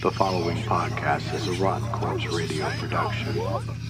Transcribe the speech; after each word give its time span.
The 0.00 0.10
following 0.10 0.56
podcast 0.62 1.34
is 1.34 1.46
a 1.46 1.62
Rotten 1.62 1.86
Corpse 1.92 2.24
radio 2.28 2.70
production. 2.78 3.89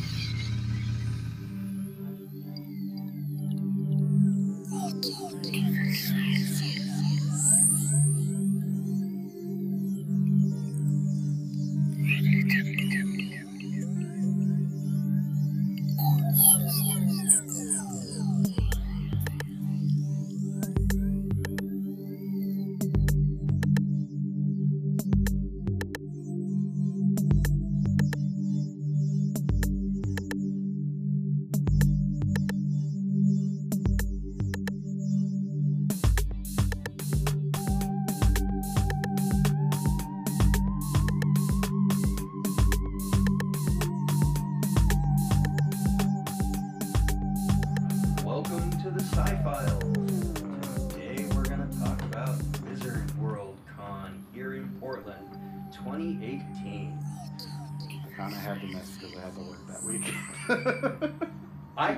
Kind 58.20 58.34
of 58.34 58.40
had 58.40 58.60
to 58.60 58.66
miss 58.66 58.98
because 58.98 59.16
I 59.16 59.20
had 59.22 59.34
to 59.34 59.40
work 59.40 59.66
that 59.66 59.82
week. 59.82 61.22
I, 61.78 61.96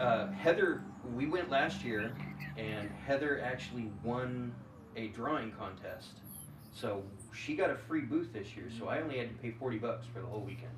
uh, 0.00 0.30
Heather, 0.30 0.82
we 1.16 1.26
went 1.26 1.50
last 1.50 1.82
year, 1.82 2.12
and 2.56 2.88
Heather 3.04 3.40
actually 3.44 3.90
won 4.04 4.54
a 4.94 5.08
drawing 5.08 5.50
contest. 5.50 6.20
So 6.72 7.02
she 7.32 7.56
got 7.56 7.70
a 7.70 7.74
free 7.74 8.02
booth 8.02 8.32
this 8.32 8.54
year. 8.54 8.66
So 8.78 8.86
I 8.86 9.00
only 9.00 9.18
had 9.18 9.30
to 9.30 9.34
pay 9.42 9.50
40 9.50 9.78
bucks 9.78 10.06
for 10.06 10.20
the 10.20 10.26
whole 10.26 10.42
weekend. 10.42 10.70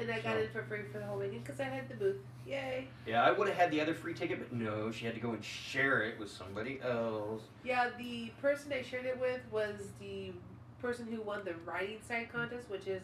And 0.00 0.10
I 0.10 0.18
got 0.18 0.36
it 0.38 0.52
for 0.52 0.64
free 0.64 0.80
for 0.92 0.98
the 0.98 1.06
whole 1.06 1.18
weekend 1.18 1.44
because 1.44 1.60
I 1.60 1.64
had 1.64 1.88
the 1.88 1.94
booth. 1.94 2.16
Yay! 2.48 2.88
Yeah, 3.06 3.22
I 3.22 3.30
would 3.30 3.46
have 3.46 3.56
had 3.56 3.70
the 3.70 3.80
other 3.80 3.94
free 3.94 4.12
ticket, 4.12 4.40
but 4.40 4.52
no, 4.52 4.90
she 4.90 5.06
had 5.06 5.14
to 5.14 5.20
go 5.20 5.30
and 5.30 5.44
share 5.44 6.02
it 6.02 6.18
with 6.18 6.32
somebody 6.32 6.80
else. 6.82 7.42
Yeah, 7.64 7.90
the 7.96 8.32
person 8.42 8.72
I 8.72 8.82
shared 8.82 9.06
it 9.06 9.20
with 9.20 9.40
was 9.52 9.76
the 10.00 10.32
person 10.82 11.06
who 11.06 11.22
won 11.22 11.44
the 11.44 11.54
writing 11.64 11.98
side 12.06 12.28
contest, 12.32 12.68
which 12.68 12.86
is 12.86 13.02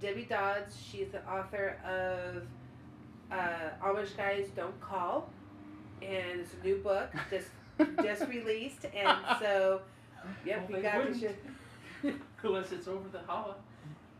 Debbie 0.00 0.24
Dodds. 0.28 0.76
She's 0.90 1.08
the 1.08 1.24
author 1.30 1.76
of 1.84 2.42
uh, 3.36 3.70
Amish 3.86 4.16
Guys 4.16 4.48
Don't 4.56 4.78
Call, 4.80 5.28
and 6.02 6.40
it's 6.40 6.54
a 6.60 6.66
new 6.66 6.76
book 6.78 7.10
just 7.30 7.48
just 8.02 8.26
released. 8.28 8.86
And 8.94 9.18
so, 9.40 9.80
yep, 10.44 10.58
Well, 10.60 10.66
we 10.68 10.74
they 10.76 10.82
got 10.82 10.92
to 10.92 10.98
wouldn't. 10.98 11.20
share. 11.20 12.12
Unless 12.42 12.72
it's 12.72 12.88
over 12.88 13.08
the 13.10 13.20
holla. 13.26 13.54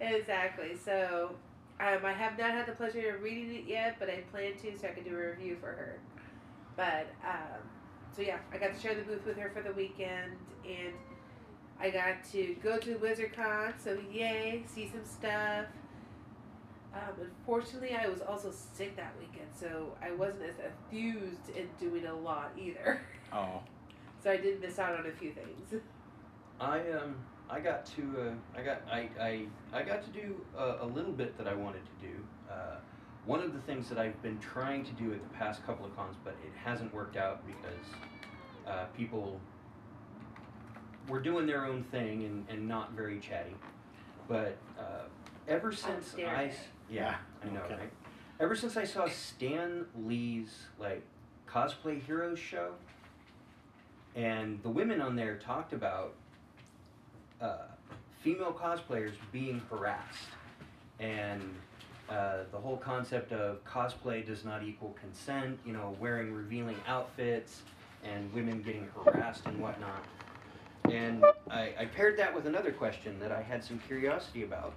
Exactly. 0.00 0.76
So, 0.82 1.32
um, 1.80 2.04
I 2.04 2.12
have 2.12 2.38
not 2.38 2.50
had 2.52 2.66
the 2.66 2.72
pleasure 2.72 3.14
of 3.16 3.22
reading 3.22 3.54
it 3.54 3.64
yet, 3.66 3.96
but 3.98 4.08
I 4.10 4.18
plan 4.30 4.52
to, 4.62 4.78
so 4.78 4.88
I 4.88 4.90
can 4.92 5.04
do 5.04 5.14
a 5.14 5.30
review 5.30 5.56
for 5.60 5.66
her. 5.68 5.98
But 6.76 7.06
um, 7.24 7.60
so 8.14 8.22
yeah, 8.22 8.38
I 8.52 8.58
got 8.58 8.74
to 8.74 8.80
share 8.80 8.94
the 8.94 9.02
booth 9.02 9.24
with 9.26 9.36
her 9.38 9.50
for 9.54 9.62
the 9.62 9.72
weekend, 9.72 10.32
and 10.66 10.92
I 11.80 11.90
got 11.90 12.24
to 12.32 12.54
go 12.62 12.78
to 12.78 12.94
WizardCon. 12.96 13.74
So 13.82 13.98
yay, 14.12 14.62
see 14.66 14.88
some 14.88 15.04
stuff. 15.04 15.66
Um, 16.92 17.14
unfortunately, 17.20 17.96
I 17.96 18.08
was 18.08 18.20
also 18.20 18.52
sick 18.52 18.96
that 18.96 19.14
weekend, 19.18 19.48
so 19.58 19.96
I 20.02 20.10
wasn't 20.10 20.42
as 20.42 20.56
enthused 20.58 21.50
in 21.56 21.68
doing 21.78 22.06
a 22.06 22.14
lot 22.14 22.50
either. 22.58 23.00
oh, 23.32 23.62
So 24.22 24.30
I 24.30 24.36
did 24.36 24.60
miss 24.60 24.78
out 24.78 24.98
on 24.98 25.06
a 25.06 25.12
few 25.12 25.32
things. 25.32 25.82
I 26.60 26.80
um 26.90 27.14
I 27.48 27.60
got 27.60 27.86
to 27.96 28.02
uh, 28.20 28.58
I 28.58 28.62
got 28.62 28.82
I, 28.90 29.08
I 29.20 29.46
I 29.72 29.82
got 29.82 30.02
to 30.04 30.10
do 30.10 30.40
a, 30.56 30.78
a 30.80 30.86
little 30.86 31.12
bit 31.12 31.38
that 31.38 31.48
I 31.48 31.54
wanted 31.54 31.82
to 31.84 32.06
do. 32.06 32.14
Uh, 32.50 32.76
one 33.24 33.40
of 33.40 33.52
the 33.52 33.60
things 33.60 33.88
that 33.88 33.98
I've 33.98 34.20
been 34.22 34.38
trying 34.40 34.84
to 34.84 34.92
do 34.92 35.12
at 35.12 35.22
the 35.22 35.34
past 35.36 35.64
couple 35.64 35.86
of 35.86 35.94
cons, 35.96 36.16
but 36.24 36.34
it 36.44 36.52
hasn't 36.62 36.92
worked 36.92 37.16
out 37.16 37.46
because 37.46 37.86
uh, 38.66 38.84
people 38.96 39.40
were 41.08 41.20
doing 41.20 41.46
their 41.46 41.64
own 41.66 41.82
thing 41.84 42.24
and, 42.24 42.46
and 42.48 42.68
not 42.68 42.92
very 42.92 43.18
chatty. 43.18 43.54
But 44.28 44.56
uh, 44.78 45.04
ever 45.48 45.72
since 45.72 46.08
I 46.14 46.18
staring. 46.18 46.52
yeah 46.90 47.16
I 47.44 47.50
know 47.50 47.60
Okay. 47.62 47.74
right. 47.74 47.92
Ever 48.38 48.54
since 48.54 48.76
I 48.76 48.84
saw 48.84 49.06
Stan 49.08 49.84
Lee's 49.98 50.66
like 50.78 51.02
cosplay 51.48 52.00
heroes 52.02 52.38
show, 52.38 52.72
and 54.14 54.62
the 54.62 54.70
women 54.70 55.00
on 55.00 55.14
there 55.16 55.36
talked 55.36 55.72
about 55.72 56.14
uh, 57.40 57.58
female 58.22 58.52
cosplayers 58.52 59.12
being 59.32 59.60
harassed 59.70 60.28
and 60.98 61.42
uh, 62.10 62.38
the 62.50 62.58
whole 62.58 62.76
concept 62.76 63.32
of 63.32 63.64
cosplay 63.64 64.26
does 64.26 64.44
not 64.44 64.62
equal 64.64 64.96
consent, 65.00 65.58
you 65.64 65.72
know, 65.72 65.96
wearing 66.00 66.32
revealing 66.32 66.76
outfits 66.86 67.62
and 68.04 68.32
women 68.32 68.60
getting 68.62 68.88
harassed 69.04 69.46
and 69.46 69.58
whatnot. 69.60 70.04
And 70.88 71.24
I, 71.50 71.74
I 71.78 71.84
paired 71.86 72.16
that 72.18 72.34
with 72.34 72.46
another 72.46 72.72
question 72.72 73.18
that 73.20 73.32
I 73.32 73.42
had 73.42 73.62
some 73.62 73.78
curiosity 73.80 74.42
about. 74.42 74.72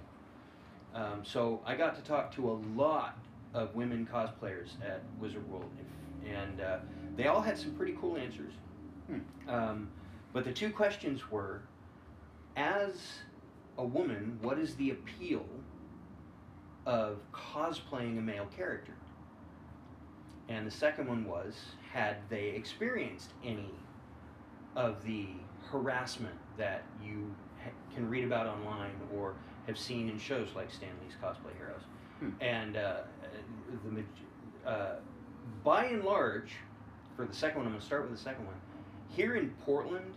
Um, 0.94 1.22
so 1.24 1.60
I 1.66 1.74
got 1.74 1.96
to 1.96 2.02
talk 2.02 2.32
to 2.36 2.50
a 2.50 2.56
lot 2.76 3.18
of 3.52 3.74
women 3.74 4.08
cosplayers 4.12 4.70
at 4.84 5.02
Wizard 5.18 5.48
World, 5.50 5.70
and 6.28 6.60
uh, 6.60 6.78
they 7.16 7.26
all 7.26 7.40
had 7.40 7.58
some 7.58 7.72
pretty 7.72 7.96
cool 8.00 8.16
answers. 8.16 8.52
Um, 9.48 9.88
but 10.32 10.44
the 10.44 10.52
two 10.52 10.70
questions 10.70 11.30
were 11.30 11.62
as 12.56 12.94
a 13.78 13.84
woman, 13.84 14.38
what 14.40 14.58
is 14.58 14.76
the 14.76 14.90
appeal 14.90 15.44
of 16.86 17.18
cosplaying 17.32 18.18
a 18.18 18.22
male 18.22 18.48
character? 18.56 18.94
And 20.48 20.66
the 20.66 20.70
second 20.70 21.08
one 21.08 21.24
was 21.24 21.54
had 21.92 22.16
they 22.28 22.48
experienced 22.48 23.32
any 23.44 23.70
of 24.76 25.02
the 25.04 25.26
harassment 25.70 26.34
that 26.56 26.82
you 27.02 27.34
ha- 27.62 27.70
can 27.94 28.08
read 28.08 28.24
about 28.24 28.46
online 28.46 28.92
or 29.14 29.34
have 29.66 29.78
seen 29.78 30.08
in 30.08 30.18
shows 30.18 30.48
like 30.54 30.70
Stan 30.70 30.90
Lee's 31.02 31.16
Cosplay 31.22 31.56
Heroes? 31.56 31.82
Hmm. 32.20 32.30
And 32.40 32.76
uh, 32.76 32.96
the 33.84 34.68
uh, 34.68 34.96
by 35.62 35.86
and 35.86 36.04
large, 36.04 36.52
for 37.16 37.26
the 37.26 37.34
second 37.34 37.58
one, 37.58 37.66
I'm 37.66 37.72
going 37.72 37.80
to 37.80 37.86
start 37.86 38.02
with 38.02 38.12
the 38.12 38.22
second 38.22 38.46
one. 38.46 38.56
Here 39.08 39.36
in 39.36 39.50
Portland, 39.64 40.14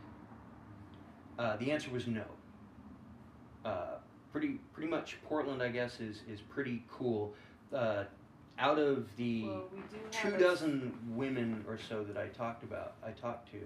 uh, 1.37 1.57
the 1.57 1.71
answer 1.71 1.89
was 1.91 2.07
no. 2.07 2.23
Uh, 3.65 3.97
pretty 4.31 4.59
pretty 4.73 4.89
much 4.89 5.17
Portland, 5.25 5.61
I 5.61 5.69
guess, 5.69 5.99
is 5.99 6.21
is 6.29 6.41
pretty 6.41 6.83
cool. 6.89 7.33
Uh, 7.73 8.05
out 8.59 8.79
of 8.79 9.07
the 9.17 9.45
Well, 9.45 9.65
we 9.71 9.81
do 9.81 10.03
two 10.09 10.37
dozen 10.37 10.97
women 11.09 11.63
or 11.67 11.77
so 11.77 12.03
that 12.03 12.17
I 12.17 12.27
talked 12.27 12.63
about, 12.63 12.93
I 13.05 13.11
talked 13.11 13.51
to, 13.51 13.59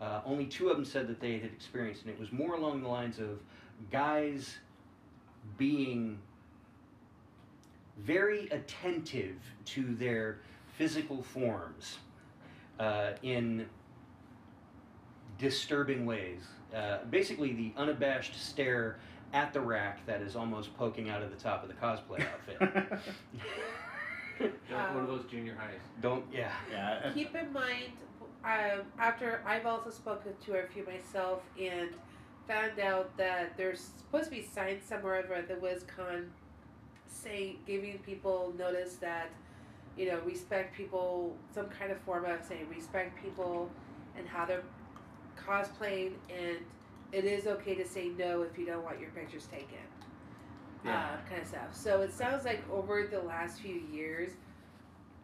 uh, 0.00 0.20
only 0.24 0.46
two 0.46 0.68
of 0.68 0.76
them 0.76 0.84
said 0.84 1.08
that 1.08 1.20
they 1.20 1.38
had 1.38 1.50
experienced, 1.50 2.02
and 2.02 2.10
it 2.10 2.18
was 2.18 2.32
more 2.32 2.54
along 2.54 2.82
the 2.82 2.88
lines 2.88 3.18
of 3.18 3.40
guys 3.90 4.58
being 5.56 6.18
very 7.98 8.48
attentive 8.50 9.36
to 9.64 9.94
their 9.94 10.40
physical 10.76 11.22
forms 11.22 11.98
uh, 12.78 13.12
in 13.22 13.66
disturbing 15.38 16.04
ways. 16.04 16.40
Uh, 16.74 16.98
basically, 17.10 17.52
the 17.52 17.72
unabashed 17.76 18.38
stare 18.38 18.98
at 19.32 19.52
the 19.52 19.60
rack 19.60 20.04
that 20.06 20.20
is 20.20 20.36
almost 20.36 20.76
poking 20.76 21.08
out 21.08 21.22
of 21.22 21.30
the 21.30 21.36
top 21.36 21.62
of 21.62 21.68
the 21.68 21.74
cosplay 21.74 22.24
outfit. 22.26 22.98
Like 24.38 24.94
one 24.94 25.04
of 25.04 25.08
those 25.08 25.24
junior 25.30 25.56
highs. 25.58 25.80
Don't, 26.02 26.24
yeah. 26.32 26.52
yeah. 26.70 27.10
Keep 27.14 27.34
in 27.34 27.52
mind, 27.52 27.92
um, 28.46 28.82
after 28.98 29.42
I've 29.44 29.66
also 29.66 29.90
spoken 29.90 30.32
to 30.46 30.58
a 30.58 30.66
few 30.68 30.86
myself 30.86 31.42
and 31.60 31.90
found 32.46 32.78
out 32.78 33.16
that 33.16 33.56
there's 33.56 33.80
supposed 33.98 34.26
to 34.26 34.30
be 34.30 34.42
signs 34.42 34.84
somewhere 34.84 35.16
over 35.16 35.34
at 35.34 35.48
the 35.48 35.54
WizCon 35.54 36.26
saying, 37.08 37.58
giving 37.66 37.98
people 37.98 38.54
notice 38.56 38.94
that, 38.96 39.30
you 39.96 40.08
know, 40.08 40.20
respect 40.24 40.76
people, 40.76 41.34
some 41.52 41.66
kind 41.66 41.90
of 41.90 41.98
form 42.02 42.24
of 42.24 42.44
saying 42.44 42.68
respect 42.70 43.20
people 43.20 43.68
and 44.16 44.28
how 44.28 44.44
they're 44.44 44.62
cosplaying, 45.36 46.12
and 46.30 46.58
it 47.12 47.24
is 47.24 47.46
okay 47.46 47.74
to 47.74 47.86
say 47.86 48.10
no 48.16 48.42
if 48.42 48.56
you 48.56 48.64
don't 48.64 48.84
want 48.84 49.00
your 49.00 49.10
pictures 49.10 49.46
taken. 49.46 49.66
Yeah. 50.84 51.04
Uh, 51.04 51.28
kind 51.28 51.42
of 51.42 51.48
stuff. 51.48 51.74
So 51.74 52.02
it 52.02 52.12
sounds 52.12 52.44
like 52.44 52.62
over 52.70 53.08
the 53.10 53.20
last 53.20 53.60
few 53.60 53.82
years, 53.92 54.32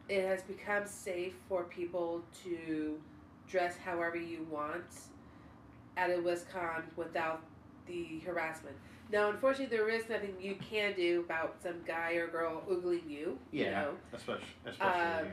it 0.08 0.26
has 0.26 0.42
become 0.42 0.86
safe 0.86 1.34
for 1.48 1.64
people 1.64 2.22
to 2.42 2.98
dress 3.52 3.76
however 3.84 4.16
you 4.16 4.46
want 4.50 4.82
at 5.98 6.08
a 6.10 6.14
WizCon 6.14 6.82
without 6.96 7.42
the 7.86 8.20
harassment. 8.24 8.74
Now, 9.12 9.28
unfortunately, 9.28 9.76
there 9.76 9.90
is 9.90 10.08
nothing 10.08 10.34
you 10.40 10.56
can 10.70 10.94
do 10.94 11.20
about 11.20 11.56
some 11.62 11.74
guy 11.86 12.12
or 12.14 12.28
girl 12.28 12.62
oogling 12.68 13.08
you. 13.08 13.38
You 13.52 13.64
Yeah. 13.64 13.70
know, 13.82 13.94
Especially, 14.14 14.44
especially 14.64 15.02
Um, 15.02 15.26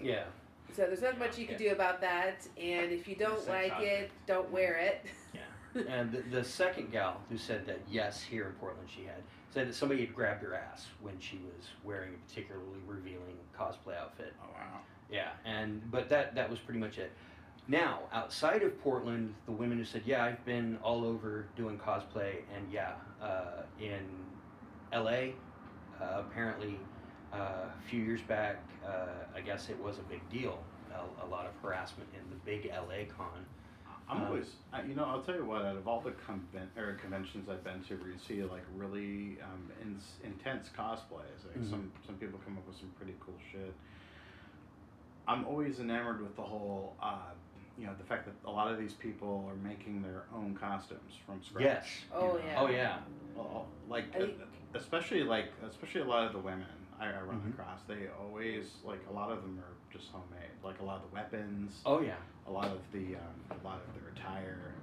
you 0.00 0.06
know. 0.06 0.14
Yeah. 0.14 0.24
so 0.72 0.82
there's 0.86 1.02
not 1.02 1.18
much 1.18 1.36
you 1.36 1.46
can 1.48 1.58
do 1.58 1.70
about 1.72 2.00
that. 2.00 2.46
And 2.56 2.92
if 2.92 3.08
you 3.08 3.16
don't 3.16 3.46
like 3.48 3.72
object. 3.72 4.02
it, 4.04 4.10
don't 4.26 4.48
wear 4.52 4.76
it. 4.76 5.04
Yeah. 5.34 5.82
and 5.88 6.12
the, 6.12 6.20
the 6.30 6.44
second 6.44 6.92
gal 6.92 7.20
who 7.28 7.36
said 7.36 7.66
that 7.66 7.80
yes, 7.90 8.22
here 8.22 8.46
in 8.46 8.52
Portland 8.52 8.88
she 8.88 9.02
had 9.04 9.20
said 9.50 9.66
that 9.68 9.74
somebody 9.74 10.00
had 10.06 10.14
grabbed 10.14 10.42
her 10.44 10.54
ass 10.54 10.86
when 11.00 11.18
she 11.18 11.38
was 11.38 11.66
wearing 11.82 12.14
a 12.14 12.28
particularly 12.28 12.78
revealing 12.86 13.36
cosplay 13.58 13.96
outfit. 14.00 14.32
Oh 14.40 14.52
wow. 14.52 14.78
Yeah, 15.10 15.30
and 15.44 15.82
but 15.90 16.08
that 16.10 16.36
that 16.36 16.48
was 16.48 16.60
pretty 16.60 16.78
much 16.78 16.98
it. 16.98 17.10
Now, 17.66 18.00
outside 18.12 18.62
of 18.62 18.78
Portland, 18.82 19.34
the 19.46 19.52
women 19.52 19.78
who 19.78 19.84
said, 19.84 20.02
"Yeah, 20.04 20.24
I've 20.24 20.44
been 20.44 20.76
all 20.82 21.04
over 21.04 21.46
doing 21.56 21.78
cosplay," 21.78 22.42
and 22.54 22.70
yeah, 22.70 22.92
uh, 23.22 23.62
in 23.80 24.02
L.A., 24.92 25.34
uh, 26.00 26.22
apparently 26.28 26.78
uh, 27.32 27.36
a 27.36 27.72
few 27.88 28.00
years 28.02 28.20
back, 28.22 28.56
uh, 28.86 29.06
I 29.34 29.40
guess 29.40 29.70
it 29.70 29.78
was 29.82 29.98
a 29.98 30.02
big 30.02 30.28
deal. 30.28 30.62
A, 30.92 31.24
a 31.24 31.26
lot 31.26 31.46
of 31.46 31.52
harassment 31.62 32.08
in 32.14 32.28
the 32.30 32.36
big 32.44 32.70
L.A. 32.70 33.06
con. 33.06 33.44
I'm 34.08 34.18
Um, 34.18 34.26
always, 34.26 34.50
you 34.86 34.94
know, 34.94 35.06
I'll 35.06 35.22
tell 35.22 35.34
you 35.34 35.46
what. 35.46 35.62
Out 35.64 35.76
of 35.76 35.88
all 35.88 36.00
the 36.02 36.12
conven- 36.12 36.76
or 36.76 36.92
conventions 37.00 37.48
I've 37.48 37.64
been 37.64 37.82
to, 37.84 37.96
where 37.96 38.10
you 38.10 38.18
see 38.18 38.44
like 38.44 38.62
really 38.76 39.38
um, 39.40 39.72
in- 39.80 39.98
intense 40.22 40.68
cosplays, 40.76 41.40
like 41.46 41.56
Mhm. 41.56 41.70
some 41.70 41.90
some 42.06 42.16
people 42.16 42.38
come 42.44 42.58
up 42.58 42.66
with 42.66 42.76
some 42.76 42.90
pretty 42.90 43.14
cool 43.20 43.38
shit. 43.50 43.72
I'm 45.26 45.46
always 45.46 45.80
enamored 45.80 46.20
with 46.20 46.36
the 46.36 46.42
whole, 46.42 46.94
uh, 47.00 47.32
you 47.78 47.86
know, 47.86 47.92
the 47.98 48.04
fact 48.04 48.26
that 48.26 48.34
a 48.48 48.50
lot 48.50 48.70
of 48.70 48.78
these 48.78 48.92
people 48.94 49.44
are 49.48 49.56
making 49.56 50.02
their 50.02 50.24
own 50.34 50.54
costumes 50.54 51.12
from 51.26 51.42
scratch. 51.42 51.64
Yes. 51.64 51.86
Oh, 52.14 52.20
know. 52.28 52.38
yeah. 52.46 52.60
Oh 52.60 52.68
yeah. 52.68 52.98
Well, 53.36 53.68
like 53.88 54.04
I 54.14 54.20
uh, 54.22 54.26
especially 54.74 55.22
like 55.24 55.46
especially 55.68 56.02
a 56.02 56.06
lot 56.06 56.24
of 56.26 56.32
the 56.32 56.38
women 56.38 56.66
I, 57.00 57.06
I 57.08 57.20
run 57.22 57.40
Mhm. 57.40 57.50
across, 57.54 57.80
they 57.88 58.06
always 58.20 58.76
like 58.84 59.00
a 59.10 59.12
lot 59.12 59.32
of 59.32 59.42
them 59.42 59.58
are 59.58 59.74
just 59.96 60.10
homemade. 60.12 60.50
Like 60.62 60.78
a 60.80 60.84
lot 60.84 61.02
of 61.02 61.10
the 61.10 61.14
weapons, 61.14 61.80
Oh 61.84 62.00
yeah. 62.00 62.14
a 62.46 62.50
lot 62.52 62.66
of 62.66 62.78
the 62.92 63.16
um, 63.16 63.58
a 63.60 63.64
lot 63.66 63.80
of 63.86 63.92
their 64.00 64.10
attire, 64.12 64.74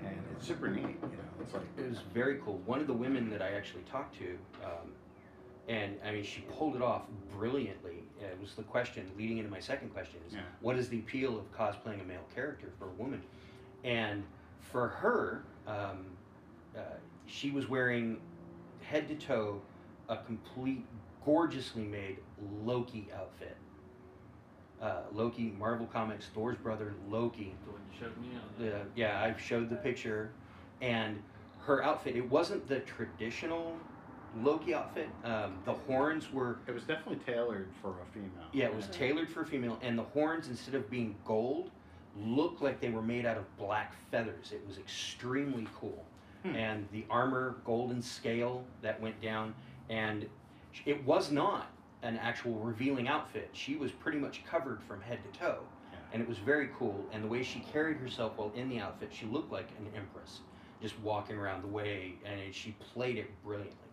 and 0.00 0.18
it's 0.34 0.46
super 0.46 0.68
neat. 0.68 0.82
You 1.02 1.18
know, 1.18 1.42
it's 1.42 1.52
like 1.52 1.62
It 1.76 1.90
was 1.90 1.98
very 2.14 2.38
cool. 2.42 2.58
One 2.64 2.80
of 2.80 2.86
the 2.86 2.94
women 2.94 3.28
that 3.30 3.42
I 3.42 3.50
actually 3.52 3.82
talked 3.82 4.16
to, 4.18 4.38
um, 4.64 4.92
and 5.68 5.96
I 6.04 6.12
mean, 6.12 6.24
she 6.24 6.40
pulled 6.56 6.76
it 6.76 6.82
off 6.82 7.02
brilliantly. 7.36 8.02
It 8.20 8.38
was 8.40 8.54
the 8.54 8.62
question 8.62 9.08
leading 9.16 9.38
into 9.38 9.50
my 9.50 9.60
second 9.60 9.90
question: 9.90 10.18
is 10.26 10.34
Yeah. 10.34 10.40
what 10.60 10.76
is 10.76 10.88
the 10.88 10.98
appeal 10.98 11.38
of 11.38 11.52
cosplaying 11.52 12.00
a 12.00 12.04
male 12.04 12.26
character 12.34 12.72
for 12.78 12.86
a 12.86 12.92
woman? 12.92 13.22
And 13.84 14.24
for 14.60 14.88
her, 14.88 15.44
um, 15.66 16.06
uh, 16.76 16.80
she 17.26 17.50
was 17.50 17.68
wearing 17.68 18.20
head 18.82 19.08
to 19.08 19.14
toe 19.14 19.60
a 20.08 20.16
complete, 20.16 20.84
gorgeously 21.24 21.84
made 21.84 22.18
Loki 22.64 23.08
outfit. 23.14 23.56
Uh, 24.80 25.02
Loki, 25.12 25.52
Marvel 25.58 25.86
Comics, 25.86 26.26
Thor's 26.34 26.56
brother, 26.56 26.94
Loki. 27.08 27.54
The 27.66 27.72
one 27.72 27.80
you 27.92 27.98
showed 27.98 28.16
me 28.18 28.28
on 28.34 28.64
the. 28.64 28.70
The, 28.70 28.80
yeah, 28.94 29.22
I 29.22 29.38
showed 29.38 29.68
the 29.68 29.76
picture, 29.76 30.30
and 30.80 31.22
her 31.60 31.82
outfit. 31.82 32.16
It 32.16 32.28
wasn't 32.30 32.66
the 32.68 32.80
traditional 32.80 33.76
Loki 34.44 34.74
outfit. 34.74 35.08
Um, 35.24 35.54
the 35.64 35.72
horns 35.74 36.32
were 36.32 36.58
it 36.66 36.72
was 36.74 36.84
definitely 36.84 37.20
tailored 37.24 37.68
for 37.82 37.90
a 38.02 38.06
female. 38.12 38.30
yeah, 38.52 38.66
it 38.66 38.74
was 38.74 38.86
tailored 38.88 39.28
for 39.28 39.42
a 39.42 39.46
female, 39.46 39.78
and 39.82 39.98
the 39.98 40.02
horns 40.04 40.48
instead 40.48 40.74
of 40.74 40.90
being 40.90 41.14
gold, 41.24 41.70
looked 42.16 42.62
like 42.62 42.80
they 42.80 42.90
were 42.90 43.02
made 43.02 43.24
out 43.26 43.36
of 43.36 43.44
black 43.58 43.94
feathers. 44.10 44.52
It 44.52 44.64
was 44.66 44.78
extremely 44.78 45.66
cool, 45.78 46.04
Hmm. 46.42 46.54
and 46.56 46.88
the 46.92 47.04
armor 47.10 47.56
golden 47.64 48.00
scale 48.02 48.64
that 48.82 49.00
went 49.00 49.20
down, 49.20 49.54
and 49.88 50.28
it 50.86 51.04
was 51.04 51.30
not 51.32 51.66
an 52.02 52.16
actual 52.18 52.54
revealing 52.60 53.08
outfit. 53.08 53.50
She 53.52 53.74
was 53.76 53.90
pretty 53.90 54.18
much 54.18 54.44
covered 54.44 54.80
from 54.82 55.00
head 55.00 55.18
to 55.32 55.38
toe 55.38 55.58
Yeah. 55.92 55.98
and 56.12 56.22
it 56.22 56.28
was 56.28 56.38
very 56.38 56.68
cool. 56.78 57.04
And 57.12 57.24
the 57.24 57.28
way 57.28 57.42
she 57.42 57.58
carried 57.72 57.96
herself 57.96 58.36
while 58.36 58.52
in 58.54 58.68
the 58.68 58.78
outfit, 58.78 59.12
she 59.12 59.26
looked 59.26 59.50
like 59.50 59.68
an 59.78 59.88
empress, 59.96 60.40
just 60.80 60.96
walking 61.00 61.36
around 61.36 61.62
the 61.62 61.66
way, 61.68 62.14
and 62.24 62.54
she 62.54 62.70
played 62.92 63.18
it 63.18 63.28
brilliantly. 63.42 63.87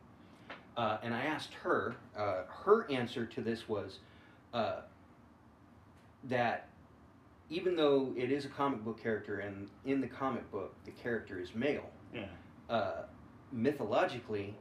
Uh, 0.78 0.98
and 1.04 1.14
I 1.14 1.24
asked 1.24 1.54
her, 1.54 1.96
uh, 2.18 2.44
her 2.66 2.90
answer 2.92 3.26
to 3.26 3.42
this 3.42 3.68
was 3.70 4.00
uh, 4.54 4.82
that 6.26 6.68
even 7.50 7.76
though 7.76 8.14
it 8.18 8.32
is 8.32 8.46
a 8.46 8.50
comic 8.50 8.84
book 8.84 9.02
character, 9.02 9.40
and 9.40 9.70
in 9.86 10.02
the 10.02 10.08
comic 10.08 10.50
book 10.52 10.74
the 10.86 10.92
character 10.92 11.40
is 11.40 11.54
male, 11.56 11.90
Yeah. 12.14 12.26
uh, 12.70 13.04
mythologically, 13.52 14.56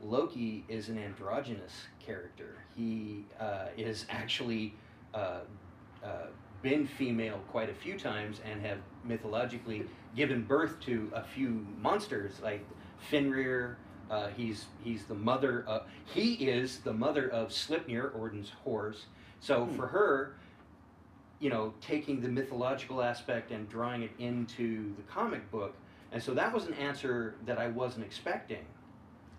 Loki 0.00 0.64
is 0.68 0.88
an 0.88 0.98
androgynous 0.98 1.72
character. 2.04 2.56
He 2.76 3.24
uh, 3.40 3.66
is 3.76 4.04
actually 4.10 4.74
uh, 5.14 5.40
uh, 6.04 6.08
been 6.60 6.86
female 6.86 7.40
quite 7.48 7.70
a 7.70 7.74
few 7.74 7.98
times 7.98 8.40
and 8.44 8.60
have 8.64 8.78
mythologically 9.04 9.86
given 10.14 10.42
birth 10.44 10.78
to 10.80 11.10
a 11.14 11.22
few 11.22 11.66
monsters 11.80 12.40
like 12.42 12.64
Fenrir. 13.10 13.78
Uh, 14.12 14.28
he's 14.36 14.66
he's 14.84 15.04
the 15.06 15.14
mother. 15.14 15.64
Of, 15.66 15.86
he 16.04 16.34
is 16.34 16.80
the 16.80 16.92
mother 16.92 17.30
of 17.30 17.48
Sleipnir, 17.48 18.14
Odin's 18.14 18.50
horse. 18.62 19.06
So 19.40 19.64
Hmm. 19.64 19.74
for 19.74 19.86
her, 19.86 20.34
you 21.40 21.48
know, 21.48 21.72
taking 21.80 22.20
the 22.20 22.28
mythological 22.28 23.02
aspect 23.02 23.50
and 23.50 23.68
drawing 23.70 24.02
it 24.02 24.10
into 24.18 24.94
the 24.96 25.02
comic 25.04 25.50
book, 25.50 25.74
and 26.12 26.22
so 26.22 26.34
that 26.34 26.52
was 26.52 26.66
an 26.66 26.74
answer 26.74 27.34
that 27.46 27.58
I 27.58 27.68
wasn't 27.68 28.04
expecting 28.04 28.64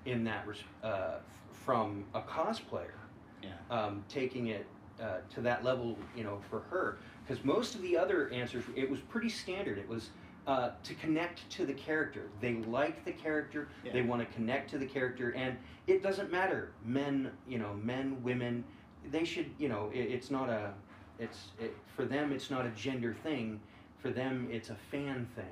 in 0.06 0.24
that 0.24 0.46
res- 0.48 0.64
uh, 0.84 1.20
from 1.52 2.04
a 2.16 2.22
cosplayer, 2.22 2.98
Yeah. 3.44 3.50
um, 3.70 4.04
taking 4.10 4.48
it 4.48 4.66
uh, 5.00 5.18
to 5.36 5.42
that 5.42 5.64
level, 5.64 5.98
you 6.16 6.24
know, 6.24 6.40
for 6.50 6.60
her. 6.72 6.98
Because 7.26 7.44
most 7.46 7.76
of 7.76 7.82
the 7.82 7.96
other 7.96 8.30
answers, 8.32 8.64
it 8.76 8.90
was 8.90 9.00
pretty 9.02 9.30
standard. 9.30 9.78
It 9.78 9.88
was 9.88 10.10
uh, 10.48 10.72
to 10.84 10.94
connect 10.96 11.50
to 11.52 11.66
the 11.66 11.74
character. 11.74 12.30
They 12.42 12.56
like 12.56 13.06
the 13.06 13.12
character. 13.14 13.70
They 13.94 14.02
want 14.02 14.28
to 14.28 14.36
connect 14.36 14.70
to 14.72 14.78
the 14.78 14.86
character, 14.86 15.32
and 15.32 15.58
it 15.88 16.04
doesn't 16.04 16.32
matter. 16.32 16.74
Men, 16.84 17.32
you 17.48 17.60
know, 17.60 17.74
men, 17.76 18.22
women, 18.24 18.64
they 19.12 19.24
should, 19.26 19.52
you 19.58 19.70
know, 19.70 19.90
it, 19.94 20.00
it's 20.00 20.32
not 20.32 20.50
a, 20.50 20.74
it's 21.20 21.52
it, 21.60 21.76
for 21.96 22.06
them. 22.06 22.32
It's 22.32 22.50
not 22.52 22.66
a 22.66 22.70
gender 22.72 23.14
thing. 23.14 23.60
For 23.98 24.10
them, 24.10 24.48
it's 24.52 24.70
a 24.70 24.76
fan 24.76 25.28
thing 25.36 25.46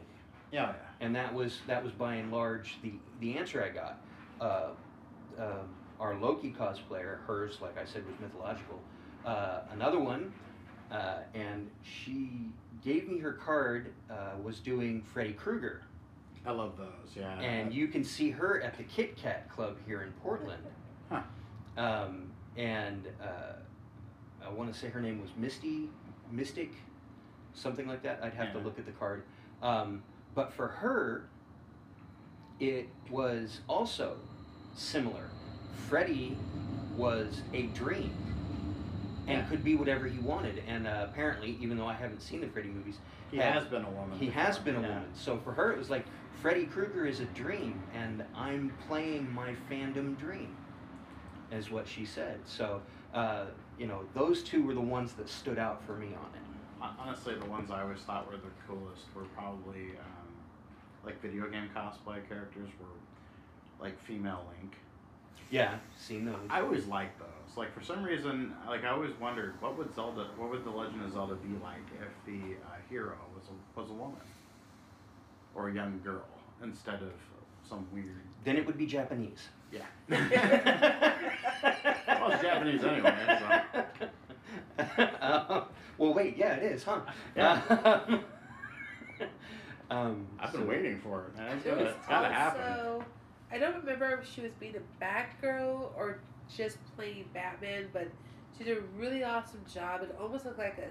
Yeah. 0.52 0.74
Yeah. 0.74 0.74
and 1.00 1.16
that 1.16 1.34
was 1.34 1.62
that 1.68 1.82
was 1.84 1.94
by 1.94 2.16
and 2.16 2.32
large 2.32 2.80
the 2.82 2.94
the 3.22 3.38
answer 3.38 3.64
I 3.64 3.70
got. 3.70 4.02
Uh, 4.42 4.72
um 5.38 5.76
our 6.00 6.16
Loki 6.16 6.52
cosplayer, 6.52 7.20
hers, 7.28 7.60
like 7.62 7.78
I 7.78 7.86
said, 7.86 8.06
was 8.08 8.20
mythological. 8.20 8.82
Uh, 9.24 9.62
another 9.70 10.00
one, 10.00 10.34
uh, 10.90 11.20
and 11.36 11.70
she 11.84 12.56
gave 12.84 13.08
me 13.08 13.20
her 13.20 13.34
card. 13.34 13.94
Uh, 14.10 14.32
was 14.44 14.60
doing 14.60 15.04
Freddy 15.14 15.34
Krueger, 15.34 15.84
I 16.46 16.52
love 16.52 16.78
those. 16.78 17.16
Yeah. 17.16 17.40
and 17.40 17.74
you 17.74 17.88
can 17.88 18.04
see 18.04 18.32
her 18.32 18.62
at 18.62 18.78
the 18.78 18.84
Kit 18.84 19.16
Kat 19.16 19.50
Club 19.50 19.78
here 19.86 20.02
in 20.02 20.12
Portland. 20.24 20.64
Huh. 21.10 21.22
Um, 21.78 22.32
and 22.58 23.08
uh, 23.22 23.54
I 24.46 24.50
want 24.50 24.74
to 24.74 24.78
say 24.78 24.90
her 24.90 25.02
name 25.02 25.22
was 25.22 25.30
Misty, 25.38 25.90
Mystic, 26.32 26.72
something 27.54 27.88
like 27.88 28.02
that. 28.04 28.20
I'd 28.24 28.34
have 28.34 28.54
to 28.54 28.60
look 28.60 28.80
at 28.80 28.86
the 28.86 28.92
card. 28.92 29.24
Um, 29.62 30.04
but 30.34 30.52
for 30.54 30.68
her, 30.68 31.28
it 32.60 32.88
was 33.10 33.62
also 33.68 34.18
similar. 34.76 35.30
Freddy 35.88 36.38
was 36.98 37.42
a 37.54 37.64
dream 37.68 38.14
and 39.32 39.42
Yeah. 39.44 39.50
could 39.50 39.64
be 39.64 39.76
whatever 39.76 40.08
he 40.08 40.20
wanted. 40.20 40.62
And 40.68 40.88
uh, 40.88 41.08
apparently, 41.10 41.58
even 41.60 41.78
though 41.78 41.88
I 41.88 41.94
haven't 41.94 42.22
seen 42.22 42.42
the 42.42 42.48
Freddy 42.48 42.70
movies, 42.70 42.98
he 43.30 43.38
had- 43.38 43.54
has 43.54 43.66
been 43.66 43.84
a 43.84 43.90
woman. 43.90 44.18
he 44.20 44.28
has 44.28 44.58
been 44.60 44.76
a 44.76 44.82
yeah. 44.82 44.88
woman. 44.96 45.10
So 45.14 45.38
for 45.38 45.54
her, 45.54 45.72
it 45.72 45.78
was 45.78 45.90
like 45.90 46.06
Freddy 46.42 46.66
Krueger 46.66 47.06
is 47.06 47.20
a 47.20 47.26
dream, 47.26 47.82
and 47.94 48.24
I'm 48.36 48.74
playing 48.88 49.32
my 49.34 49.56
fandom 49.70 50.18
dream, 50.18 50.56
is 51.52 51.70
what 51.72 51.88
she 51.88 52.06
said. 52.06 52.40
So, 52.46 52.82
uh, 53.14 53.46
you 53.78 53.88
know, 53.88 54.02
those 54.14 54.44
two 54.44 54.64
were 54.64 54.74
the 54.74 54.82
ones 54.82 55.14
that 55.14 55.30
stood 55.30 55.60
out 55.60 55.84
for 55.84 55.94
me 55.96 56.08
on 56.08 56.30
it. 56.36 56.42
Honestly, 57.00 57.36
the 57.36 57.46
ones 57.46 57.70
I 57.70 57.82
always 57.84 58.00
thought 58.00 58.28
were 58.28 58.38
the 58.38 58.50
coolest 58.68 59.04
were 59.16 59.26
probably 59.36 59.92
um, 60.00 60.28
like 61.06 61.22
video 61.22 61.48
game 61.48 61.70
cosplay 61.76 62.28
characters 62.28 62.70
were 62.80 62.88
like 63.80 64.00
female 64.02 64.44
Link. 64.58 64.76
Yeah, 65.52 65.76
seen 66.00 66.26
those. 66.26 66.36
I 66.50 66.62
always 66.62 66.88
liked 66.88 67.20
those. 67.20 67.28
Like 67.58 67.74
for 67.78 67.84
some 67.84 68.04
reason, 68.04 68.54
like 68.68 68.86
I 68.86 68.90
always 68.90 69.12
wondered 69.20 69.60
what 69.62 69.78
would 69.78 69.94
Zelda, 69.94 70.28
what 70.38 70.50
would 70.52 70.64
the 70.64 70.70
Legend 70.70 71.04
of 71.04 71.12
Zelda 71.12 71.36
be 71.36 71.50
like 71.62 71.82
if 72.00 72.08
the 72.26 72.56
uh, 72.66 72.76
hero 72.90 73.18
was 73.36 73.44
a, 73.50 73.80
was 73.80 73.90
a 73.90 73.94
woman 73.94 74.16
or 75.54 75.68
a 75.70 75.74
young 75.74 76.00
girl 76.04 76.24
instead 76.64 77.02
of 77.02 77.12
some 77.68 77.86
weird. 77.92 78.22
Then 78.46 78.56
it 78.58 78.66
would 78.66 78.78
be 78.78 78.86
Japanese. 78.86 79.50
Yeah. 79.72 79.82
well, 82.08 82.32
it's 82.32 82.42
Japanese 82.42 82.84
anyway. 82.84 83.16
So. 83.28 83.62
Uh, 85.22 85.64
well, 85.98 86.14
wait, 86.14 86.38
yeah, 86.38 86.54
it 86.56 86.64
is, 86.72 86.84
huh? 86.84 87.02
um, 89.90 90.26
I've 90.40 90.52
been 90.52 90.62
so- 90.62 90.68
waiting 90.68 91.00
for 91.00 91.26
it, 91.28 91.36
man. 91.38 91.56
It's 91.58 91.64
There 91.66 91.74
gotta, 91.74 91.86
was 91.86 91.96
it's 91.98 92.08
gotta 92.08 92.34
happen. 92.34 92.62
also 92.62 93.04
I 93.52 93.58
don't 93.58 93.76
remember 93.76 94.20
if 94.22 94.30
she 94.34 94.42
was 94.42 94.52
being 94.60 94.76
a 94.76 95.04
Batgirl 95.04 95.92
or 95.98 96.20
just 96.58 96.78
playing 96.96 97.26
Batman, 97.34 97.88
but 97.94 98.08
she 98.58 98.64
did 98.64 98.78
a 98.78 98.82
really 98.98 99.24
awesome 99.24 99.62
job. 99.72 100.02
It 100.04 100.16
almost 100.20 100.46
looked 100.46 100.60
like 100.60 100.78
a 100.78 100.90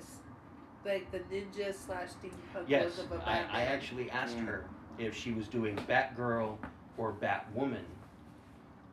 like 0.88 1.10
the 1.12 1.18
ninja 1.34 1.74
slash 1.74 2.08
steampunk 2.08 2.64
Yes, 2.66 2.96
look 2.96 3.06
of 3.06 3.12
a 3.12 3.22
I, 3.22 3.34
Batman. 3.34 3.56
I 3.56 3.62
actually 3.64 4.10
asked 4.10 4.36
Mm. 4.38 4.46
her 4.46 4.64
if 4.98 5.14
she 5.16 5.32
was 5.32 5.46
doing 5.48 5.76
Batgirl 5.88 6.56
or 6.96 7.12
Batwoman 7.12 7.84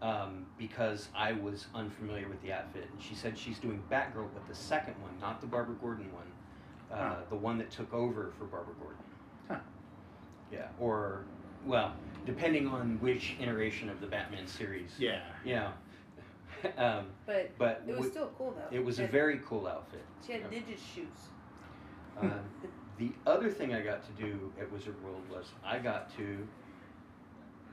um, 0.01 0.45
because 0.57 1.07
I 1.15 1.31
was 1.31 1.67
unfamiliar 1.73 2.27
with 2.29 2.41
the 2.43 2.51
outfit. 2.53 2.87
And 2.91 3.01
she 3.01 3.15
said 3.15 3.37
she's 3.37 3.57
doing 3.59 3.81
Batgirl, 3.89 4.27
but 4.33 4.47
the 4.47 4.53
second 4.55 4.93
one, 5.01 5.11
not 5.21 5.41
the 5.41 5.47
Barbara 5.47 5.75
Gordon 5.81 6.11
one, 6.13 6.27
uh, 6.91 6.95
Huh. 7.09 7.15
the 7.29 7.35
one 7.35 7.57
that 7.57 7.71
took 7.71 7.91
over 7.93 8.31
for 8.37 8.45
Barbara 8.45 8.75
Gordon. 8.79 9.03
Huh. 9.47 9.55
Yeah, 10.51 10.67
or, 10.79 11.23
well, 11.65 11.93
depending 12.25 12.67
on 12.67 12.99
which 13.01 13.35
iteration 13.39 13.89
of 13.89 13.99
the 14.01 14.07
Batman 14.07 14.45
series. 14.45 14.91
Yeah. 14.99 15.21
Yeah. 15.43 15.71
um, 16.77 17.07
but 17.25 17.57
but 17.57 17.83
it 17.87 17.97
was 17.97 18.11
still 18.11 18.31
cool 18.37 18.55
though. 18.55 18.75
it 18.75 18.83
was 18.83 18.99
a 18.99 19.07
very 19.07 19.39
cool 19.45 19.67
outfit. 19.67 20.03
She 20.25 20.33
had 20.33 20.49
ninja 20.51 20.77
shoes. 20.93 21.07
Um, 22.19 22.41
the 22.97 23.11
other 23.25 23.49
thing 23.49 23.73
I 23.73 23.81
got 23.81 24.03
to 24.05 24.23
do 24.23 24.51
at 24.59 24.71
Wizard 24.71 25.01
World 25.03 25.21
was 25.29 25.45
I 25.63 25.79
got 25.79 26.15
to 26.17 26.47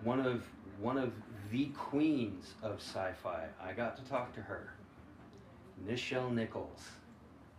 one 0.03 0.21
of 0.21 0.45
one 0.79 0.99
of 0.99 1.13
the 1.51 1.67
queens 1.67 2.55
of 2.63 2.81
sci-fi. 2.81 3.47
I 3.63 3.73
got 3.73 3.97
to 3.97 4.03
talk 4.05 4.35
to 4.35 4.41
her, 4.41 4.75
Nichelle 5.87 6.33
Nichols, 6.33 6.89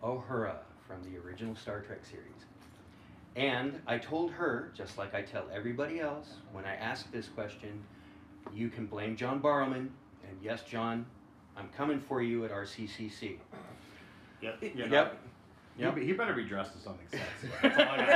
Uhura 0.03 0.57
from 0.87 1.01
the 1.03 1.17
original 1.17 1.55
Star 1.55 1.81
Trek 1.81 2.05
series. 2.05 2.45
And 3.35 3.81
I 3.85 3.97
told 3.97 4.31
her, 4.31 4.71
just 4.75 4.97
like 4.97 5.13
I 5.13 5.21
tell 5.21 5.45
everybody 5.53 5.99
else, 5.99 6.35
when 6.53 6.63
I 6.65 6.75
ask 6.75 7.11
this 7.11 7.27
question, 7.27 7.83
you 8.53 8.69
can 8.69 8.85
blame 8.85 9.17
John 9.17 9.41
Barrowman, 9.41 9.89
and 10.27 10.37
yes, 10.41 10.63
John, 10.63 11.05
I'm 11.57 11.69
coming 11.77 11.99
for 11.99 12.21
you 12.21 12.45
at 12.45 12.51
RCCC. 12.51 13.37
Yep. 14.41 14.63
You 14.63 14.73
know, 14.75 14.85
Yep. 14.85 15.17
He, 15.77 15.83
Yep. 15.83 15.95
be- 15.95 16.05
he 16.05 16.13
better 16.13 16.33
be 16.33 16.43
dressed 16.45 16.71
as 16.77 16.83
something 16.83 17.05
sexy. 17.09 17.49
That's 17.61 17.75
all 17.77 17.81
I 17.81 17.97
gotta 17.97 18.07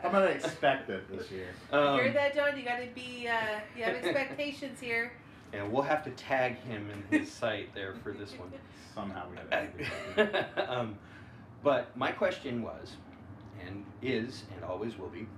I'm 0.06 0.12
gonna 0.12 0.24
expect 0.26 0.88
it 0.90 1.06
this 1.14 1.30
year. 1.30 1.48
Um, 1.72 1.98
Hear 2.00 2.12
that, 2.12 2.34
John? 2.34 2.56
You 2.56 2.64
gotta 2.64 2.86
be. 2.94 3.28
Uh, 3.28 3.60
you 3.76 3.84
have 3.84 3.94
expectations 3.96 4.80
here. 4.80 5.12
And 5.52 5.70
we'll 5.70 5.82
have 5.82 6.02
to 6.02 6.10
tag 6.10 6.56
him 6.64 6.90
in 6.90 7.04
his 7.20 7.30
site 7.30 7.72
there 7.76 7.94
for 8.02 8.10
this 8.10 8.32
one. 8.36 8.50
Somehow 8.92 9.26
we 9.30 9.36
gotta 10.16 10.72
um, 10.72 10.98
but 11.62 11.96
my 11.96 12.10
question 12.10 12.60
was, 12.60 12.96
and 13.64 13.84
is, 14.02 14.42
and 14.56 14.64
always 14.64 14.98
will 14.98 15.10
be, 15.10 15.28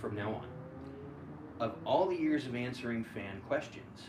from 0.00 0.14
now 0.16 0.30
on, 0.30 0.46
of 1.60 1.74
all 1.84 2.06
the 2.08 2.16
years 2.16 2.46
of 2.46 2.54
answering 2.54 3.04
fan 3.04 3.42
questions, 3.46 4.04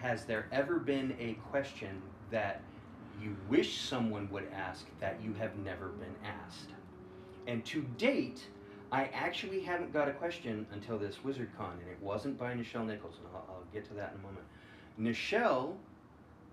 has 0.00 0.24
there 0.24 0.46
ever 0.52 0.78
been 0.78 1.16
a 1.18 1.34
question 1.50 2.00
that 2.30 2.62
you 3.20 3.36
wish 3.48 3.80
someone 3.80 4.28
would 4.30 4.46
ask 4.54 4.86
that 5.00 5.18
you 5.22 5.34
have 5.34 5.56
never 5.58 5.88
been 5.88 6.14
asked? 6.24 6.70
And 7.46 7.64
to 7.66 7.82
date, 7.96 8.46
I 8.92 9.04
actually 9.12 9.60
haven't 9.60 9.92
got 9.92 10.08
a 10.08 10.12
question 10.12 10.66
until 10.72 10.98
this 10.98 11.16
WizardCon, 11.24 11.80
and 11.80 11.90
it 11.90 12.00
wasn't 12.00 12.38
by 12.38 12.54
Nichelle 12.54 12.86
Nichols, 12.86 13.16
and 13.18 13.26
I'll, 13.34 13.46
I'll 13.48 13.64
get 13.72 13.86
to 13.88 13.94
that 13.94 14.12
in 14.14 14.20
a 14.20 14.22
moment. 14.22 14.46
Nichelle 14.98 15.74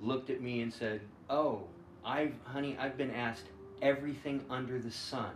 looked 0.01 0.29
at 0.29 0.41
me 0.41 0.61
and 0.61 0.73
said, 0.73 1.01
"Oh, 1.29 1.63
I've, 2.03 2.33
honey, 2.43 2.77
I've 2.79 2.97
been 2.97 3.11
asked 3.11 3.45
everything 3.81 4.43
under 4.49 4.79
the 4.79 4.91
sun. 4.91 5.31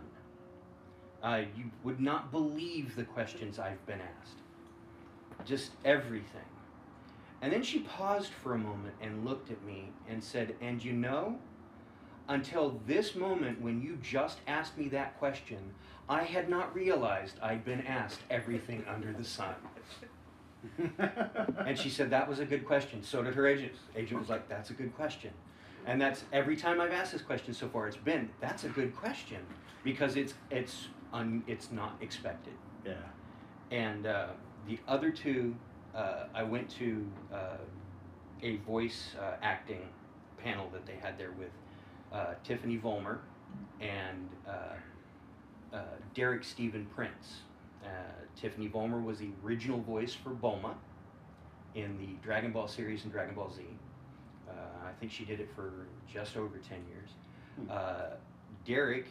Uh, 1.22 1.42
you 1.56 1.70
would 1.84 2.00
not 2.00 2.30
believe 2.30 2.96
the 2.96 3.04
questions 3.04 3.58
I've 3.58 3.84
been 3.86 4.00
asked. 4.00 4.36
Just 5.46 5.72
everything." 5.84 6.49
And 7.42 7.52
then 7.52 7.62
she 7.62 7.80
paused 7.80 8.32
for 8.32 8.54
a 8.54 8.58
moment 8.58 8.94
and 9.00 9.24
looked 9.24 9.50
at 9.50 9.62
me 9.64 9.92
and 10.08 10.22
said, 10.22 10.56
"And 10.60 10.82
you 10.84 10.92
know, 10.92 11.38
until 12.28 12.80
this 12.86 13.14
moment 13.14 13.60
when 13.60 13.80
you 13.80 13.96
just 14.02 14.38
asked 14.46 14.76
me 14.76 14.88
that 14.88 15.18
question, 15.18 15.74
I 16.08 16.24
had 16.24 16.48
not 16.48 16.74
realized 16.74 17.38
I'd 17.42 17.64
been 17.64 17.80
asked 17.86 18.20
everything 18.30 18.84
under 18.88 19.12
the 19.12 19.24
sun." 19.24 19.54
And 21.66 21.78
she 21.78 21.88
said 21.88 22.10
that 22.10 22.28
was 22.28 22.38
a 22.40 22.44
good 22.44 22.66
question. 22.66 23.02
So 23.02 23.22
did 23.22 23.34
her 23.34 23.46
agent. 23.46 23.72
Agent 23.96 24.20
was 24.20 24.28
like, 24.28 24.48
"That's 24.48 24.70
a 24.70 24.74
good 24.74 24.94
question," 24.94 25.30
and 25.86 26.00
that's 26.00 26.24
every 26.32 26.56
time 26.56 26.80
I've 26.80 26.92
asked 26.92 27.12
this 27.12 27.22
question 27.22 27.54
so 27.54 27.68
far. 27.68 27.88
It's 27.88 27.96
been, 27.96 28.28
"That's 28.40 28.64
a 28.64 28.68
good 28.68 28.94
question," 28.94 29.40
because 29.84 30.16
it's 30.16 30.34
it's 30.50 30.88
un, 31.14 31.42
it's 31.46 31.72
not 31.72 31.96
expected. 32.02 32.52
yeah. 32.84 32.92
And 33.70 34.06
uh, 34.06 34.28
the 34.66 34.78
other 34.86 35.10
two, 35.10 35.54
uh, 35.94 36.24
I 36.34 36.42
went 36.42 36.68
to 36.78 37.06
uh, 37.32 37.56
a 38.42 38.56
voice 38.58 39.14
uh, 39.20 39.36
acting 39.42 39.88
panel 40.42 40.68
that 40.72 40.86
they 40.86 40.96
had 40.96 41.18
there 41.18 41.32
with 41.38 41.50
uh, 42.12 42.34
Tiffany 42.44 42.78
Vollmer 42.78 43.18
and 43.80 44.28
uh, 44.48 45.76
uh, 45.76 45.82
Derek 46.14 46.44
Stephen 46.44 46.86
Prince. 46.94 47.40
Uh, 47.84 47.88
Tiffany 48.36 48.68
Vollmer 48.68 49.02
was 49.02 49.18
the 49.18 49.30
original 49.44 49.80
voice 49.80 50.14
for 50.14 50.30
Bulma 50.30 50.74
in 51.74 51.96
the 51.98 52.14
Dragon 52.22 52.52
Ball 52.52 52.68
series 52.68 53.04
and 53.04 53.12
Dragon 53.12 53.34
Ball 53.34 53.50
Z. 53.50 53.62
Uh, 54.48 54.52
I 54.86 54.92
think 54.98 55.12
she 55.12 55.24
did 55.24 55.40
it 55.40 55.48
for 55.54 55.86
just 56.12 56.36
over 56.36 56.58
10 56.58 56.78
years. 56.88 57.10
Hmm. 57.56 57.70
Uh, 57.70 58.16
Derek 58.66 59.06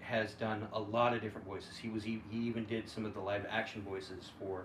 has 0.00 0.32
done 0.32 0.66
a 0.72 0.80
lot 0.80 1.12
of 1.14 1.20
different 1.20 1.46
voices. 1.46 1.76
He 1.76 1.88
was 1.88 2.06
e- 2.06 2.22
he 2.30 2.38
even 2.38 2.64
did 2.64 2.88
some 2.88 3.04
of 3.04 3.12
the 3.12 3.20
live 3.20 3.44
action 3.50 3.82
voices 3.82 4.30
for 4.38 4.64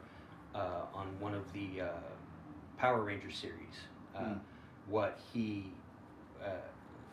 uh, 0.55 0.86
on 0.93 1.07
one 1.19 1.33
of 1.33 1.51
the 1.53 1.81
uh, 1.81 1.88
Power 2.77 3.01
Ranger 3.03 3.31
series. 3.31 3.75
Uh, 4.15 4.19
Hmm. 4.19 4.33
What 4.89 5.17
he 5.33 5.72
uh, 6.43 6.50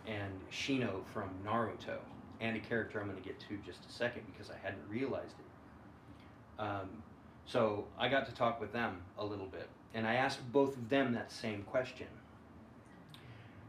and 0.07 0.33
Shino 0.51 1.05
from 1.13 1.31
Naruto, 1.47 1.99
and 2.41 2.57
a 2.57 2.61
character 2.61 3.01
I'm 3.01 3.07
going 3.09 3.17
to 3.17 3.27
get 3.27 3.39
to 3.49 3.57
just 3.65 3.79
a 3.89 3.93
second 3.93 4.23
because 4.33 4.51
I 4.51 4.57
hadn't 4.61 4.83
realized 4.89 5.35
it. 5.39 6.61
Um, 6.61 6.89
so 7.47 7.85
I 7.97 8.09
got 8.09 8.27
to 8.27 8.33
talk 8.35 8.61
with 8.61 8.73
them 8.73 9.03
a 9.19 9.25
little 9.25 9.47
bit, 9.47 9.69
and 9.95 10.05
I 10.07 10.15
asked 10.15 10.41
both 10.53 10.77
of 10.77 10.89
them 10.89 11.13
that 11.15 11.31
same 11.31 11.63
question. 11.63 12.09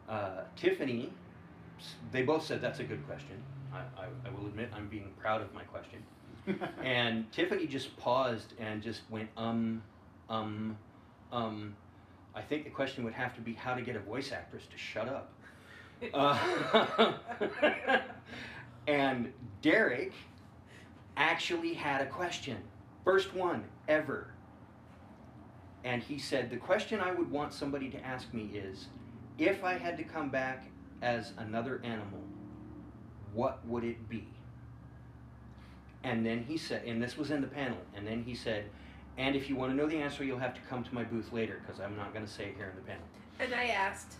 Uh, 0.10 0.42
Tiffany, 0.56 1.12
they 2.12 2.24
both 2.24 2.44
said 2.46 2.60
that's 2.62 2.80
a 2.80 2.84
good 2.84 3.06
question. 3.06 3.42
I, 3.72 3.80
I, 4.02 4.06
I 4.26 4.30
will 4.32 4.48
admit 4.48 4.70
I'm 4.76 4.88
being 4.88 5.12
proud 5.20 5.42
of 5.42 5.54
my 5.54 5.64
question. 5.64 6.04
And 6.84 7.32
Tiffany 7.32 7.68
just 7.68 7.96
paused 7.98 8.54
and 8.60 8.82
just 8.82 9.02
went, 9.10 9.30
um, 9.38 9.82
um, 10.30 10.78
um. 11.32 11.76
I 12.34 12.42
think 12.42 12.64
the 12.64 12.70
question 12.70 13.04
would 13.04 13.14
have 13.14 13.36
to 13.36 13.42
be 13.42 13.54
how 13.54 13.76
to 13.76 13.82
get 13.82 13.96
a 13.96 14.00
voice 14.00 14.32
actress 14.32 14.64
to 14.72 14.78
shut 14.78 15.08
up. 15.08 15.34
Uh, 16.16 17.14
and 18.88 19.32
Derek 19.62 20.14
actually 21.16 21.76
had 21.76 22.02
a 22.02 22.08
question. 22.08 22.58
First 23.06 23.36
one 23.36 23.66
ever. 23.88 24.32
And 25.84 26.02
he 26.02 26.18
said, 26.18 26.50
The 26.50 26.58
question 26.58 27.00
I 27.00 27.12
would 27.12 27.30
want 27.30 27.54
somebody 27.54 27.90
to 27.92 28.04
ask 28.04 28.34
me 28.34 28.50
is 28.54 28.88
if 29.38 29.64
I 29.64 29.74
had 29.78 29.96
to 29.98 30.04
come 30.04 30.30
back 30.30 30.66
as 31.02 31.34
another 31.38 31.82
animal, 31.84 32.22
what 33.34 33.66
would 33.68 33.84
it 33.84 34.10
be? 34.10 34.28
And 36.04 36.26
then 36.26 36.44
he 36.48 36.58
said, 36.58 36.84
and 36.86 37.02
this 37.02 37.18
was 37.18 37.32
in 37.32 37.42
the 37.42 37.48
panel, 37.48 37.78
and 37.96 38.08
then 38.08 38.24
he 38.24 38.34
said, 38.34 38.66
and 39.18 39.36
if 39.36 39.50
you 39.50 39.56
want 39.56 39.72
to 39.72 39.76
know 39.76 39.88
the 39.88 39.98
answer, 39.98 40.24
you'll 40.24 40.40
have 40.40 40.56
to 40.56 40.62
come 40.70 40.84
to 40.84 40.96
my 40.96 41.04
booth 41.04 41.32
later 41.32 41.62
because 41.66 41.80
I'm 41.80 41.96
not 41.96 42.14
going 42.14 42.26
to 42.26 42.32
say 42.32 42.46
it 42.46 42.56
here 42.58 42.70
in 42.70 42.76
the 42.76 42.82
panel. 42.82 43.04
And 43.40 43.54
I 43.54 43.68
asked. 43.68 44.14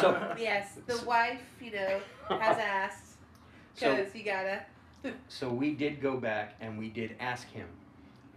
so, 0.00 0.34
Yes, 0.38 0.78
the 0.86 0.94
So- 0.94 1.04
wife, 1.06 1.40
you 1.60 1.72
know, 1.72 2.00
has 2.28 2.58
asked. 2.58 3.06
so, 3.74 4.06
you 4.14 4.24
gotta. 4.24 4.62
so 5.28 5.48
we 5.48 5.72
did 5.72 6.00
go 6.00 6.16
back 6.16 6.54
and 6.60 6.78
we 6.78 6.88
did 6.88 7.16
ask 7.20 7.50
him. 7.50 7.66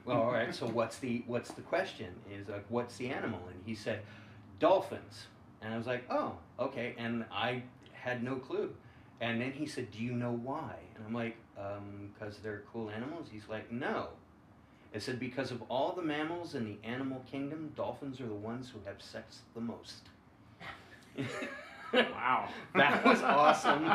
Well, 0.06 0.22
all 0.22 0.32
right. 0.32 0.54
So 0.54 0.68
what's 0.68 1.00
the 1.00 1.24
what's 1.28 1.52
the 1.52 1.62
question? 1.62 2.14
Is 2.32 2.48
like 2.50 2.66
what's 2.70 2.98
the 2.98 3.10
animal? 3.10 3.40
And 3.50 3.62
he 3.66 3.76
said, 3.76 4.02
dolphins. 4.60 5.28
And 5.62 5.74
I 5.74 5.78
was 5.78 5.88
like, 5.88 6.04
oh, 6.10 6.34
okay. 6.60 6.94
And 6.98 7.26
I 7.32 7.64
had 7.94 8.24
no 8.24 8.36
clue. 8.36 8.74
And 9.22 9.39
then 9.39 9.51
he 9.51 9.65
said, 9.65 9.91
do 9.91 10.00
you 10.00 10.12
know 10.13 10.32
why? 10.43 10.75
And 10.96 11.05
I'm 11.05 11.13
like, 11.13 11.38
um, 11.58 12.12
because 12.13 12.38
they're 12.39 12.63
cool 12.72 12.89
animals. 12.89 13.27
He's 13.32 13.48
like, 13.48 13.72
no. 13.72 14.10
I 14.93 15.00
said 15.00 15.20
because 15.20 15.51
of 15.51 15.63
all 15.70 15.93
the 15.93 16.01
mammals 16.01 16.55
in 16.55 16.65
the 16.65 16.77
animal 16.88 17.24
kingdom, 17.29 17.72
dolphins 17.75 18.20
are 18.20 18.27
the 18.27 18.34
ones 18.34 18.70
who 18.72 18.79
have 18.86 19.01
sex 19.01 19.39
the 19.55 19.62
most. 19.62 20.10
wow. 21.93 22.50
That 22.75 23.05
was 23.05 23.22
awesome. 23.22 23.86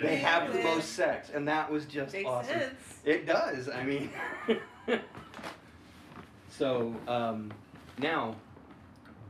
They 0.00 0.16
have 0.16 0.52
the 0.52 0.62
most 0.62 0.92
sex, 0.92 1.30
and 1.32 1.46
that 1.48 1.70
was 1.70 1.86
just 1.86 2.12
Makes 2.12 2.28
awesome. 2.28 2.58
sense. 2.58 2.74
It 3.04 3.26
does. 3.26 3.68
I 3.68 3.82
mean, 3.84 4.10
so 6.50 6.94
um, 7.08 7.52
now, 7.98 8.36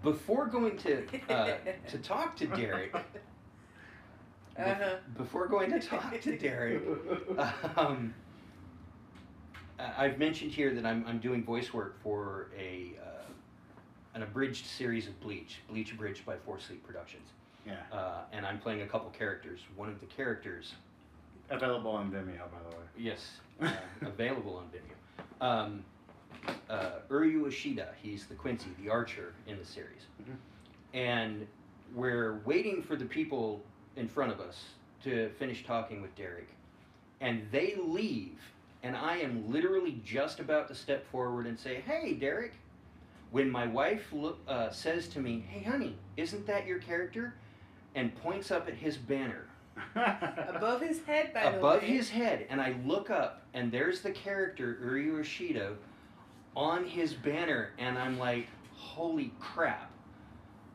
before 0.02 0.46
going 0.46 0.76
to 0.78 1.04
uh, 1.30 1.56
to 1.88 1.98
talk 1.98 2.36
to 2.36 2.46
Derek, 2.46 2.94
Uh-huh. 4.58 4.96
before 5.16 5.46
going 5.48 5.70
to 5.70 5.80
talk 5.80 6.20
to 6.20 6.36
Derek, 6.38 6.82
um, 7.76 8.12
I- 9.78 10.04
I've 10.04 10.18
mentioned 10.18 10.52
here 10.52 10.74
that 10.74 10.84
I'm, 10.84 11.04
I'm 11.06 11.18
doing 11.20 11.42
voice 11.44 11.72
work 11.72 12.00
for 12.02 12.50
a 12.58 12.92
uh, 13.02 13.08
an 14.14 14.22
abridged 14.22 14.66
series 14.66 15.06
of 15.08 15.18
Bleach, 15.20 15.60
Bleach 15.70 15.92
abridged 15.92 16.26
by 16.26 16.36
Four 16.36 16.60
Sleep 16.60 16.84
Productions, 16.86 17.28
Yeah. 17.66 17.76
uh, 17.90 18.24
and 18.32 18.44
I'm 18.44 18.58
playing 18.58 18.82
a 18.82 18.86
couple 18.86 19.08
characters. 19.10 19.60
One 19.74 19.88
of 19.88 20.00
the 20.00 20.06
characters, 20.06 20.74
Available 21.50 21.90
on 21.90 22.10
Vimeo, 22.10 22.38
by 22.50 22.58
the 22.70 22.76
way. 22.76 22.82
yes, 22.98 23.30
uh, 23.62 23.70
available 24.02 24.56
on 24.56 24.68
Vimeo. 24.70 25.46
Um, 25.46 25.84
uh, 26.68 26.90
Uryu 27.08 27.46
Ishida, 27.48 27.88
he's 28.02 28.26
the 28.26 28.34
Quincy, 28.34 28.68
the 28.82 28.90
archer 28.90 29.32
in 29.46 29.58
the 29.58 29.64
series, 29.64 30.02
Mhm. 30.22 30.36
and 30.94 31.46
we're 31.94 32.38
waiting 32.44 32.82
for 32.82 32.96
the 32.96 33.04
people 33.04 33.62
in 33.96 34.08
front 34.08 34.32
of 34.32 34.40
us 34.40 34.74
to 35.04 35.28
finish 35.38 35.64
talking 35.64 36.00
with 36.00 36.14
Derek, 36.16 36.48
and 37.20 37.46
they 37.50 37.74
leave, 37.76 38.38
and 38.82 38.96
I 38.96 39.16
am 39.18 39.50
literally 39.52 40.00
just 40.04 40.40
about 40.40 40.68
to 40.68 40.74
step 40.74 41.06
forward 41.06 41.46
and 41.46 41.58
say, 41.58 41.80
"Hey, 41.80 42.14
Derek," 42.14 42.52
when 43.30 43.50
my 43.50 43.66
wife 43.66 44.12
look, 44.12 44.38
uh, 44.48 44.70
says 44.70 45.08
to 45.08 45.20
me, 45.20 45.40
"Hey, 45.40 45.62
honey, 45.62 45.96
isn't 46.16 46.46
that 46.46 46.66
your 46.66 46.78
character?" 46.78 47.34
and 47.94 48.14
points 48.16 48.50
up 48.50 48.66
at 48.68 48.74
his 48.74 48.96
banner 48.96 49.46
Above 49.94 50.80
his 50.82 51.02
head, 51.04 51.32
by 51.32 51.44
the 51.44 51.50
way. 51.52 51.56
above 51.58 51.82
his 51.82 52.10
head, 52.10 52.46
and 52.50 52.60
I 52.60 52.72
look 52.84 53.08
up, 53.10 53.42
and 53.54 53.70
there's 53.72 54.00
the 54.02 54.10
character 54.12 54.78
Uryu 54.82 55.20
Ishida 55.20 55.76
on 56.56 56.84
his 56.84 57.14
banner, 57.14 57.70
and 57.78 57.98
I'm 57.98 58.18
like, 58.18 58.46
holy 58.76 59.32
crap! 59.40 59.90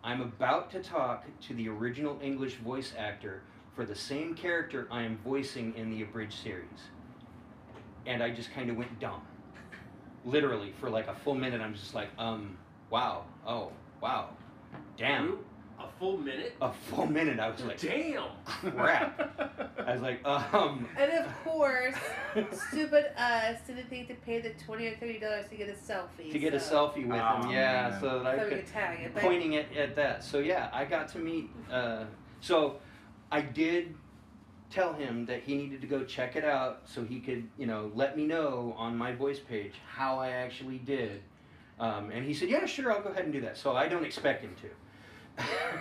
I'm 0.03 0.21
about 0.21 0.71
to 0.71 0.81
talk 0.81 1.25
to 1.47 1.53
the 1.53 1.69
original 1.69 2.19
English 2.21 2.55
voice 2.55 2.93
actor 2.97 3.41
for 3.75 3.85
the 3.85 3.95
same 3.95 4.33
character 4.33 4.87
I 4.89 5.03
am 5.03 5.17
voicing 5.23 5.73
in 5.75 5.91
the 5.91 6.01
abridged 6.03 6.41
series, 6.41 6.89
and 8.05 8.23
I 8.23 8.31
just 8.31 8.51
kind 8.53 8.69
of 8.69 8.77
went 8.77 8.99
dumb. 8.99 9.21
Literally, 10.25 10.73
for 10.79 10.89
like 10.89 11.07
a 11.07 11.15
full 11.15 11.35
minute, 11.35 11.61
I'm 11.61 11.73
just 11.73 11.93
like, 11.93 12.09
um, 12.17 12.57
wow, 12.89 13.25
oh, 13.45 13.71
wow, 14.01 14.29
damn. 14.97 15.39
You? 15.79 15.83
A 15.85 15.89
full 15.99 16.17
minute? 16.17 16.55
A 16.61 16.71
full 16.71 17.05
minute, 17.07 17.39
I 17.39 17.49
was 17.49 17.61
like, 17.63 17.79
Damn! 17.79 18.23
crap. 18.45 19.73
I 19.85 19.93
was 19.93 20.01
like, 20.01 20.25
um. 20.25 20.87
And 20.97 21.11
of 21.11 21.43
course, 21.43 21.95
stupid 22.69 23.05
us 23.17 23.59
didn't 23.67 23.89
think 23.89 24.07
to 24.09 24.15
pay 24.15 24.41
the 24.41 24.51
twenty 24.63 24.87
or 24.87 24.95
thirty 24.97 25.19
dollars 25.19 25.45
to 25.49 25.55
get 25.55 25.69
a 25.69 25.73
selfie. 25.73 26.31
to 26.31 26.39
get 26.39 26.53
a 26.53 26.57
selfie 26.57 27.07
with 27.07 27.19
Oh, 27.21 27.41
him, 27.43 27.51
yeah, 27.51 27.89
man. 27.91 28.01
so 28.01 28.19
that 28.23 28.27
I 28.27 28.37
So 28.37 28.49
could 28.49 28.57
could 28.65 28.67
tag 28.67 28.99
it. 29.01 29.15
Pointing 29.15 29.53
it 29.53 29.67
at 29.77 29.95
that. 29.95 30.23
So 30.23 30.39
yeah, 30.39 30.69
I 30.73 30.85
got 30.85 31.07
to 31.09 31.19
meet. 31.19 31.49
Uh, 31.71 32.05
so 32.41 32.77
I 33.31 33.41
did 33.41 33.95
tell 34.69 34.93
him 34.93 35.25
that 35.27 35.43
he 35.43 35.55
needed 35.55 35.79
to 35.81 35.87
go 35.87 36.03
check 36.03 36.35
it 36.35 36.43
out 36.43 36.81
so 36.85 37.03
he 37.03 37.19
could, 37.21 37.47
you 37.57 37.65
know, 37.67 37.89
let 37.95 38.17
me 38.17 38.25
know 38.25 38.75
on 38.77 38.97
my 38.97 39.13
voice 39.13 39.39
page 39.39 39.73
how 39.87 40.17
I 40.19 40.29
actually 40.31 40.77
did. 40.79 41.21
Um, 41.79 42.09
and 42.11 42.25
he 42.25 42.33
said, 42.33 42.49
"Yeah, 42.49 42.65
sure, 42.65 42.91
I'll 42.91 43.01
go 43.01 43.09
ahead 43.09 43.23
and 43.25 43.31
do 43.33 43.41
that." 43.41 43.55
So 43.57 43.75
I 43.75 43.87
don't 43.87 44.03
expect 44.03 44.41
him 44.43 44.55
to. 44.61 44.67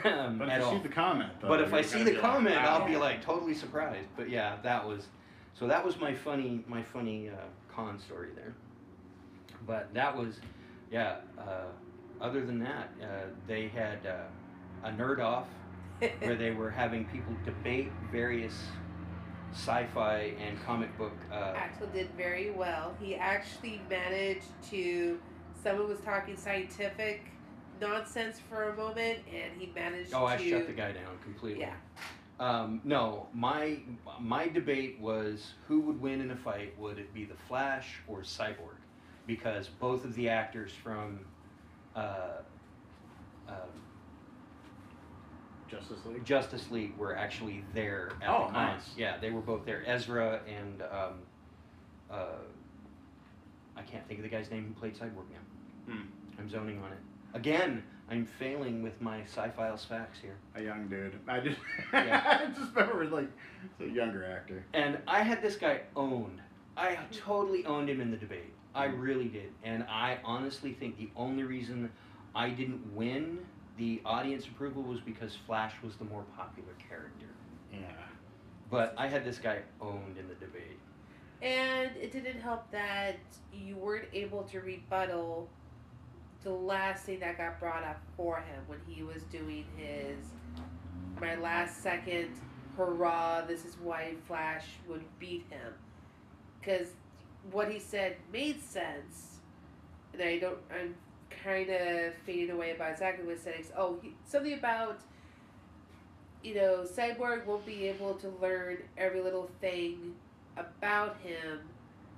Um, 0.05 0.39
But 0.39 0.49
at 0.49 0.57
if 0.57 0.61
you 0.61 0.65
all. 0.65 0.73
see 0.73 0.79
the 0.83 0.89
comment, 0.89 1.33
though, 1.41 1.49
But 1.49 1.61
if 1.61 1.73
I 1.73 1.83
see 1.83 1.99
the 2.01 2.05
be 2.05 2.13
like, 2.13 2.21
comment, 2.21 2.57
"Wow." 2.57 2.79
I'll 2.79 2.87
be 2.87 2.97
like 2.97 3.23
totally 3.23 3.55
surprised. 3.55 4.09
But 4.17 4.29
yeah, 4.31 4.57
that 4.63 4.87
was 4.87 5.07
so 5.55 5.67
that 5.67 5.85
was 5.85 5.99
my 5.99 6.15
funny 6.15 6.63
my 6.67 6.83
funny 6.83 7.31
uh, 7.31 7.35
con 7.75 7.99
story 7.99 8.29
there. 8.35 8.55
But 9.67 9.93
that 9.95 10.17
was 10.17 10.41
yeah. 10.91 11.17
Uh, 11.39 11.65
other 12.21 12.45
than 12.45 12.59
that, 12.61 12.89
uh, 13.03 13.07
they 13.47 13.69
had 13.69 14.07
uh, 14.07 14.89
a 14.89 14.91
nerd 14.91 15.19
off 15.21 15.49
where 16.21 16.35
they 16.35 16.51
were 16.51 16.71
having 16.71 17.05
people 17.07 17.35
debate 17.45 17.91
various 18.11 18.55
sci-fi 19.53 20.35
and 20.41 20.63
comic 20.65 20.97
book. 20.99 21.13
Uh, 21.33 21.53
Axel 21.57 21.87
did 21.89 22.09
very 22.17 22.51
well. 22.51 22.95
He 23.01 23.17
actually 23.17 23.81
managed 23.89 24.47
to. 24.71 25.19
Someone 25.63 25.89
was 25.89 26.01
talking 26.01 26.37
scientific 26.37 27.23
nonsense 27.81 28.41
for 28.49 28.71
a 28.71 28.77
moment, 28.77 29.21
and 29.33 29.61
he 29.61 29.71
managed 29.75 30.13
oh, 30.15 30.21
to. 30.21 30.27
I 30.27 30.37
shut 30.37 30.67
the 30.67 30.73
guy 30.73 30.93
down 30.93 31.19
completely. 31.23 31.61
Yeah. 31.61 31.75
Um, 32.39 32.81
no, 32.85 33.29
my 33.33 33.79
my 34.21 34.49
debate 34.49 34.99
was 35.01 35.55
who 35.67 35.81
would 35.81 36.01
win 36.01 36.21
in 36.21 36.31
a 36.31 36.37
fight. 36.37 36.79
Would 36.79 36.99
it 36.99 37.13
be 37.15 37.25
the 37.25 37.37
Flash 37.49 37.97
or 38.07 38.21
Cyborg? 38.21 38.77
Because 39.27 39.69
both 39.69 40.05
of 40.05 40.15
the 40.15 40.29
actors 40.29 40.71
from 40.71 41.21
uh, 41.95 42.43
um, 43.49 43.55
Justice 45.69 45.99
League. 46.05 46.25
Justice 46.25 46.71
League 46.71 46.97
were 46.97 47.17
actually 47.17 47.65
there 47.75 48.13
at 48.23 48.29
Oh, 48.29 48.47
the 48.47 48.53
con. 48.53 48.53
nice. 48.53 48.91
Yeah, 48.97 49.17
they 49.19 49.31
were 49.31 49.41
both 49.41 49.65
there. 49.65 49.83
Ezra 49.87 50.41
and 50.47 50.83
um, 50.83 51.15
uh, 52.11 52.27
I 53.77 53.83
can't 53.83 54.07
think 54.07 54.21
of 54.21 54.25
the 54.25 54.31
guy's 54.31 54.51
name 54.51 54.67
who 54.67 54.79
played 54.79 54.95
Cyborg 54.95 55.25
now. 55.31 55.93
Hmm. 55.93 56.03
I'm 56.39 56.49
zoning 56.49 56.79
on 56.83 56.93
it 56.93 56.99
again. 57.37 57.83
I'm 58.09 58.25
failing 58.25 58.85
with 58.85 59.01
my 59.01 59.23
sci-fi 59.23 59.75
facts 59.77 60.21
here. 60.21 60.37
A 60.55 60.63
young 60.63 60.87
dude. 60.87 61.19
I 61.27 61.41
just, 61.41 61.59
Yeah. 61.93 62.41
I 62.41 62.47
just 62.47 62.73
remember 62.75 63.05
like 63.07 63.29
it's 63.65 63.91
a 63.91 63.93
younger 63.93 64.25
actor. 64.25 64.65
And 64.75 64.99
I 65.09 65.23
had 65.23 65.43
this 65.43 65.57
guy 65.57 65.81
owned. 65.97 66.41
I 66.77 66.99
totally 67.11 67.65
owned 67.67 67.91
him 67.91 68.01
in 68.01 68.11
the 68.11 68.17
debate. 68.17 68.53
I 68.75 68.87
mm-hmm. 68.87 69.01
really 69.01 69.29
did. 69.29 69.51
And 69.65 69.85
I 69.89 70.19
honestly 70.25 70.73
think 70.73 70.99
the 70.99 71.09
only 71.17 71.43
reason 71.43 71.91
I 72.35 72.51
didn't 72.51 72.95
win 72.95 73.41
the 73.77 74.01
audience 74.05 74.47
approval 74.47 74.83
was 74.83 75.01
because 75.01 75.37
Flash 75.47 75.75
was 75.83 75.97
the 75.97 76.05
more 76.05 76.25
popular 76.37 76.75
character. 76.89 77.27
Yeah. 77.73 77.81
But 78.71 78.95
I 78.97 79.09
had 79.09 79.25
this 79.25 79.39
guy 79.39 79.61
owned 79.81 80.17
in 80.17 80.29
the 80.29 80.35
debate. 80.35 80.79
And 81.43 81.91
it 81.97 82.13
didn't 82.13 82.41
help 82.41 82.71
that 82.71 83.17
you 83.53 83.77
weren't 83.77 84.09
able 84.13 84.45
to 84.45 84.61
rebuttal 84.61 85.49
the 86.47 86.53
last 86.53 87.07
thing 87.07 87.19
that 87.19 87.37
got 87.37 87.59
brought 87.59 87.83
up 87.83 88.01
for 88.17 88.37
him 88.37 88.63
when 88.69 88.79
he 88.87 89.03
was 89.03 89.21
doing 89.33 89.65
his 89.77 90.17
my 91.21 91.35
last 91.35 91.83
second 91.83 92.29
hurrah, 92.77 93.41
this 93.45 93.65
is 93.65 93.77
why 93.83 94.15
Flash 94.29 94.65
would 94.89 95.03
beat 95.19 95.45
him. 95.51 95.73
Because 96.61 96.91
what 97.51 97.69
he 97.69 97.81
said 97.81 98.15
made 98.33 98.63
sense. 98.63 99.39
And 100.13 100.23
I 100.23 100.39
don't, 100.39 100.59
I'm 100.71 100.95
kind 101.43 101.69
of 101.69 102.15
fading 102.25 102.51
away 102.51 102.77
about 102.77 102.93
exactly 102.93 103.27
what 103.27 103.39
he 103.39 103.43
said. 103.43 103.55
Oh, 103.77 103.99
he, 104.01 104.13
something 104.25 104.53
about, 104.53 105.01
you 106.45 106.55
know, 106.55 106.85
Cyborg 106.85 107.45
won't 107.45 107.67
be 107.67 107.89
able 107.89 108.15
to 108.15 108.29
learn 108.41 108.79
every 108.97 109.21
little 109.21 109.51
thing 109.61 110.15
about 110.57 111.17
him, 111.25 111.61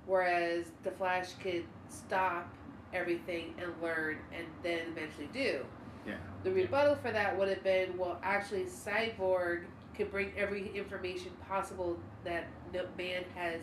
whereas 0.05 0.65
the 0.83 0.91
Flash 0.91 1.29
could 1.41 1.63
stop 1.87 2.53
everything 2.93 3.53
and 3.61 3.71
learn 3.81 4.17
and 4.35 4.45
then 4.63 4.79
eventually 4.91 5.29
do. 5.33 5.65
Yeah. 6.07 6.15
The 6.43 6.51
rebuttal 6.51 6.95
for 6.95 7.11
that 7.11 7.37
would 7.37 7.49
have 7.49 7.63
been, 7.63 7.97
well, 7.97 8.19
actually, 8.23 8.65
Cyborg 8.65 9.63
could 9.95 10.11
bring 10.11 10.31
every 10.37 10.71
information 10.75 11.31
possible 11.47 11.99
that 12.23 12.47
no 12.73 12.85
man 12.97 13.23
has 13.35 13.61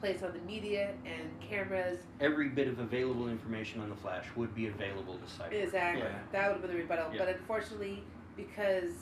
placed 0.00 0.22
on 0.22 0.32
the 0.32 0.38
media 0.40 0.92
and 1.04 1.28
cameras. 1.40 1.98
Every 2.20 2.48
bit 2.50 2.68
of 2.68 2.78
available 2.78 3.28
information 3.28 3.80
on 3.80 3.88
the 3.88 3.96
Flash 3.96 4.26
would 4.36 4.54
be 4.54 4.68
available 4.68 5.14
to 5.14 5.42
Cyborg. 5.42 5.52
Exactly. 5.62 6.02
Yeah. 6.02 6.18
That 6.30 6.46
would 6.48 6.52
have 6.54 6.62
been 6.62 6.70
the 6.70 6.82
rebuttal. 6.82 7.12
Yeah. 7.12 7.18
But 7.24 7.28
unfortunately, 7.30 8.04
because 8.36 8.92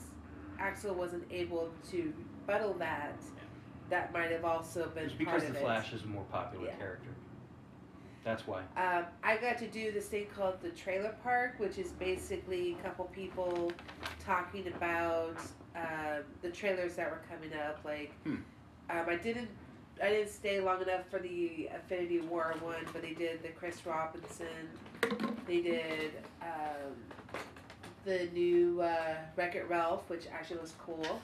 Axel 0.59 0.95
wasn't 0.95 1.23
able 1.29 1.69
to 1.91 2.13
rebuttal 2.47 2.73
that, 2.75 3.21
that 3.89 4.11
might 4.11 4.31
have 4.31 4.43
also 4.43 4.87
been 4.95 5.05
It's 5.05 5.13
because 5.13 5.43
the 5.43 5.49
it. 5.49 5.61
Flash 5.61 5.93
is 5.93 6.03
a 6.03 6.07
more 6.07 6.25
popular 6.31 6.65
Yeah. 6.67 6.75
character. 6.75 7.09
That's 8.27 8.45
why. 8.45 8.59
Um, 8.75 9.05
I 9.23 9.37
got 9.37 9.57
to 9.59 9.67
do 9.67 9.89
this 9.93 10.07
thing 10.07 10.25
called 10.35 10.55
the 10.61 10.71
trailer 10.71 11.15
park, 11.23 11.53
which 11.59 11.77
is 11.77 11.91
basically 11.93 12.75
a 12.77 12.83
couple 12.83 13.05
people 13.05 13.71
talking 14.19 14.67
about 14.67 15.37
um, 15.77 16.23
the 16.41 16.49
trailers 16.49 16.95
that 16.95 17.09
were 17.09 17.21
coming 17.31 17.57
up. 17.57 17.79
Like, 17.85 18.11
Hmm. 18.25 18.35
um, 18.89 19.05
I 19.07 19.15
didn't, 19.15 19.47
I 20.03 20.09
didn't 20.09 20.29
stay 20.29 20.59
long 20.59 20.81
enough 20.81 21.07
for 21.09 21.19
the 21.19 21.69
Infinity 21.73 22.19
War 22.19 22.53
one, 22.59 22.85
but 22.91 23.01
they 23.01 23.13
did 23.13 23.43
the 23.43 23.47
Christopher 23.49 23.91
Robin. 23.91 24.21
They 25.47 25.61
did 25.61 26.11
um, 26.41 26.95
the 28.03 28.27
new 28.33 28.81
uh, 28.81 29.15
Wreck 29.37 29.55
It 29.55 29.69
Ralph, 29.69 30.09
which 30.09 30.25
actually 30.33 30.59
was 30.59 30.73
cool. 30.83 31.21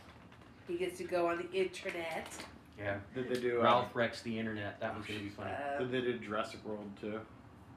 He 0.69 0.77
gets 0.77 0.97
to 0.99 1.03
go 1.03 1.27
on 1.27 1.37
the 1.39 1.51
internet. 1.51 2.27
Yeah. 2.77 2.97
Did 3.13 3.29
they 3.29 3.39
do? 3.39 3.59
Uh, 3.59 3.63
Ralph 3.63 3.95
wrecks 3.95 4.21
the 4.21 4.37
internet. 4.37 4.79
That 4.79 4.93
one's 4.93 5.05
gonna 5.05 5.19
be 5.19 5.29
funny. 5.29 5.51
Uh, 5.51 5.79
Did 5.79 5.91
they 5.91 6.01
do 6.01 6.19
Jurassic 6.19 6.63
World 6.65 6.89
too? 6.99 7.19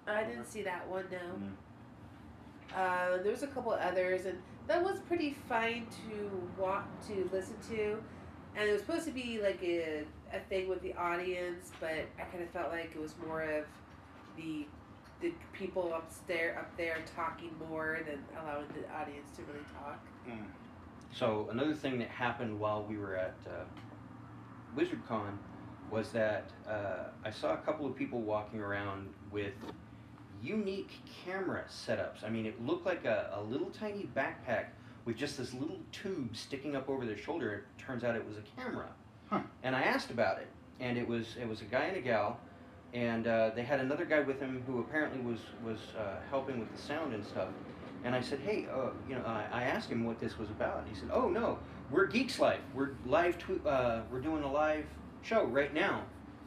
I 0.06 0.24
didn't 0.24 0.46
see 0.46 0.62
that 0.62 0.88
one. 0.88 1.04
No. 1.10 1.18
No. 1.18 2.76
Uh, 2.76 3.22
there 3.22 3.32
was 3.32 3.42
a 3.42 3.46
couple 3.46 3.72
others, 3.72 4.26
and 4.26 4.38
that 4.66 4.82
was 4.82 4.98
pretty 5.00 5.36
fine 5.48 5.86
to 6.08 6.60
want 6.60 6.86
to 7.08 7.28
listen 7.32 7.56
to. 7.70 8.02
And 8.56 8.68
it 8.68 8.72
was 8.72 8.80
supposed 8.80 9.04
to 9.04 9.12
be 9.12 9.40
like 9.40 9.62
a, 9.62 10.04
a 10.32 10.40
thing 10.48 10.68
with 10.68 10.82
the 10.82 10.94
audience, 10.94 11.70
but 11.78 12.06
I 12.18 12.22
kind 12.30 12.42
of 12.42 12.50
felt 12.50 12.70
like 12.70 12.92
it 12.94 13.00
was 13.00 13.14
more 13.26 13.42
of 13.42 13.64
the 14.36 14.66
the 15.22 15.32
people 15.54 15.94
upstairs 15.94 16.58
up 16.58 16.76
there 16.76 16.98
talking 17.14 17.50
more 17.70 18.00
than 18.06 18.22
allowing 18.38 18.66
the 18.68 18.86
audience 18.94 19.30
to 19.34 19.42
really 19.44 19.64
talk. 19.82 19.98
Mm. 20.28 20.44
So 21.10 21.48
another 21.50 21.72
thing 21.72 21.98
that 22.00 22.08
happened 22.08 22.60
while 22.60 22.84
we 22.84 22.98
were 22.98 23.16
at 23.16 23.34
uh, 23.46 23.64
WizardCon 24.76 25.36
was 25.90 26.10
that 26.10 26.50
uh, 26.68 27.04
I 27.24 27.30
saw 27.30 27.54
a 27.54 27.58
couple 27.58 27.86
of 27.86 27.96
people 27.96 28.20
walking 28.20 28.60
around 28.60 29.08
with 29.30 29.54
unique 30.42 30.90
camera 31.24 31.64
setups. 31.68 32.24
I 32.24 32.28
mean, 32.28 32.46
it 32.46 32.64
looked 32.64 32.84
like 32.84 33.04
a, 33.04 33.30
a 33.34 33.42
little 33.42 33.70
tiny 33.70 34.08
backpack 34.14 34.66
with 35.04 35.16
just 35.16 35.38
this 35.38 35.54
little 35.54 35.78
tube 35.92 36.36
sticking 36.36 36.76
up 36.76 36.88
over 36.88 37.06
their 37.06 37.16
shoulder. 37.16 37.54
It 37.54 37.82
turns 37.82 38.04
out 38.04 38.16
it 38.16 38.26
was 38.26 38.36
a 38.36 38.60
camera. 38.60 38.88
Huh. 39.30 39.40
And 39.62 39.74
I 39.74 39.82
asked 39.82 40.10
about 40.10 40.38
it, 40.38 40.48
and 40.80 40.98
it 40.98 41.06
was 41.06 41.36
it 41.40 41.48
was 41.48 41.62
a 41.62 41.64
guy 41.64 41.84
and 41.84 41.96
a 41.96 42.00
gal, 42.00 42.38
and 42.92 43.26
uh, 43.26 43.50
they 43.54 43.62
had 43.62 43.80
another 43.80 44.04
guy 44.04 44.20
with 44.20 44.40
him 44.40 44.62
who 44.66 44.80
apparently 44.80 45.20
was 45.20 45.40
was 45.64 45.78
uh, 45.98 46.16
helping 46.30 46.60
with 46.60 46.70
the 46.74 46.78
sound 46.80 47.14
and 47.14 47.24
stuff. 47.24 47.48
And 48.04 48.14
I 48.14 48.20
said, 48.20 48.38
hey, 48.40 48.66
uh, 48.72 48.90
you 49.08 49.16
know, 49.16 49.24
I, 49.24 49.46
I 49.50 49.62
asked 49.64 49.90
him 49.90 50.04
what 50.04 50.20
this 50.20 50.38
was 50.38 50.48
about. 50.50 50.78
And 50.78 50.88
he 50.88 50.94
said, 50.94 51.08
oh 51.12 51.28
no, 51.28 51.58
we're 51.90 52.06
Geeks 52.06 52.38
Life. 52.40 52.60
We're 52.74 52.90
live. 53.04 53.36
Uh, 53.64 54.00
we're 54.10 54.20
doing 54.20 54.42
a 54.42 54.50
live 54.50 54.86
show 55.22 55.44
right 55.44 55.72
now 55.72 56.02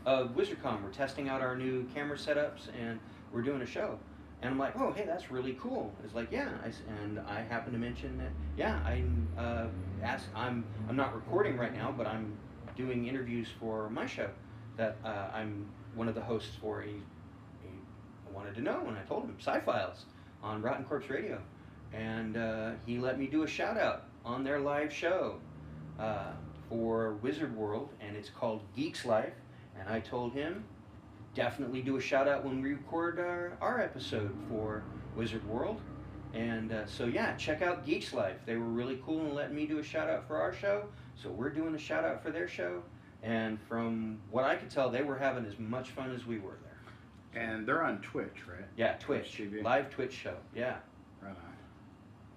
of 0.06 0.36
WizardCon. 0.36 0.84
We're 0.84 0.92
testing 0.92 1.30
out 1.30 1.42
our 1.42 1.56
new 1.56 1.86
camera 1.94 2.18
setups 2.18 2.68
and 2.80 3.00
we're 3.32 3.42
doing 3.42 3.62
a 3.62 3.66
show. 3.66 3.98
And 4.42 4.52
I'm 4.52 4.60
like, 4.60 4.74
oh, 4.78 4.92
hey, 4.92 5.06
that's 5.06 5.32
really 5.32 5.58
cool. 5.60 5.94
It's 6.04 6.14
like, 6.14 6.32
yeah. 6.32 6.50
I 6.64 6.72
and 7.04 7.20
I 7.20 7.42
happen 7.42 7.74
to 7.74 7.80
mention 7.80 8.18
that, 8.18 8.32
yeah, 8.58 8.80
I'm 8.86 9.28
uh, 9.38 9.68
ask, 10.04 10.26
I'm 10.36 10.66
I'm 10.88 10.96
not 10.96 11.16
recording 11.16 11.58
right 11.58 11.74
now, 11.74 11.94
but 11.96 12.08
I'm 12.08 12.34
doing 12.76 13.08
interviews 13.08 13.48
for 13.60 13.90
my 13.90 14.06
show 14.06 14.30
that 14.78 14.98
uh, 15.04 15.28
I'm 15.34 15.66
one 15.96 16.08
of 16.08 16.16
the 16.16 16.22
hosts 16.22 16.56
for. 16.62 16.82
He, 16.82 16.92
he 17.62 18.34
wanted 18.34 18.56
to 18.56 18.62
know, 18.62 18.86
and 18.88 18.98
I 18.98 19.02
told 19.02 19.24
him 19.24 19.36
Sci-Files 19.40 20.06
on 20.42 20.62
Rotten 20.62 20.86
Corpse 20.86 21.10
Radio, 21.10 21.42
and 21.94 22.38
uh, 22.38 22.72
he 22.86 22.98
let 22.98 23.20
me 23.20 23.28
do 23.28 23.44
a 23.44 23.48
shout 23.48 23.78
out 23.78 24.09
on 24.26 24.44
their 24.44 24.60
live 24.60 24.92
show 24.94 25.40
uh, 26.00 26.32
for 26.70 27.14
Wizard 27.22 27.56
World, 27.56 27.90
and 28.02 28.16
it's 28.16 28.30
called 28.30 28.62
Geeks 28.76 29.06
Life. 29.06 29.34
And 29.80 29.88
I 29.90 30.00
told 30.00 30.34
him 30.34 30.64
definitely 31.36 31.82
do 31.82 31.98
a 31.98 32.02
shout 32.02 32.28
out 32.28 32.44
when 32.44 32.62
we 32.62 32.74
record 32.74 33.20
our, 33.20 33.58
our 33.62 33.80
episode 33.80 34.36
for 34.50 34.84
Wizard 35.16 35.46
World. 35.48 35.80
And 36.34 36.72
uh, 36.72 36.86
so, 36.86 37.06
yeah, 37.06 37.36
check 37.36 37.62
out 37.62 37.86
Geeks 37.86 38.14
Life. 38.14 38.38
They 38.46 38.56
were 38.56 38.66
really 38.66 39.02
cool 39.06 39.22
and 39.22 39.34
letting 39.34 39.56
me 39.56 39.66
do 39.66 39.80
a 39.80 39.84
shout 39.84 40.10
out 40.10 40.28
for 40.28 40.38
our 40.38 40.54
show. 40.54 40.84
So, 41.16 41.30
we're 41.30 41.50
doing 41.50 41.74
a 41.74 41.80
shout 41.80 42.04
out 42.04 42.22
for 42.22 42.30
their 42.30 42.48
show. 42.48 42.84
And 43.24 43.60
from 43.68 44.20
what 44.32 44.44
I 44.46 44.56
could 44.56 44.70
tell, 44.70 44.90
they 44.90 45.02
were 45.02 45.18
having 45.18 45.46
as 45.46 45.58
much 45.58 45.90
fun 45.90 46.14
as 46.14 46.26
we 46.26 46.40
were 46.40 46.58
there. 46.64 47.44
And 47.44 47.68
they're 47.68 47.84
on 47.84 48.00
Twitch, 48.02 48.48
right? 48.48 48.66
Yeah, 48.78 48.94
Twitch. 49.00 49.36
Twitch 49.36 49.52
TV. 49.52 49.64
Live 49.64 49.90
Twitch 49.90 50.14
show. 50.14 50.36
Yeah. 50.56 50.76
Right 51.22 51.30
on. 51.30 51.36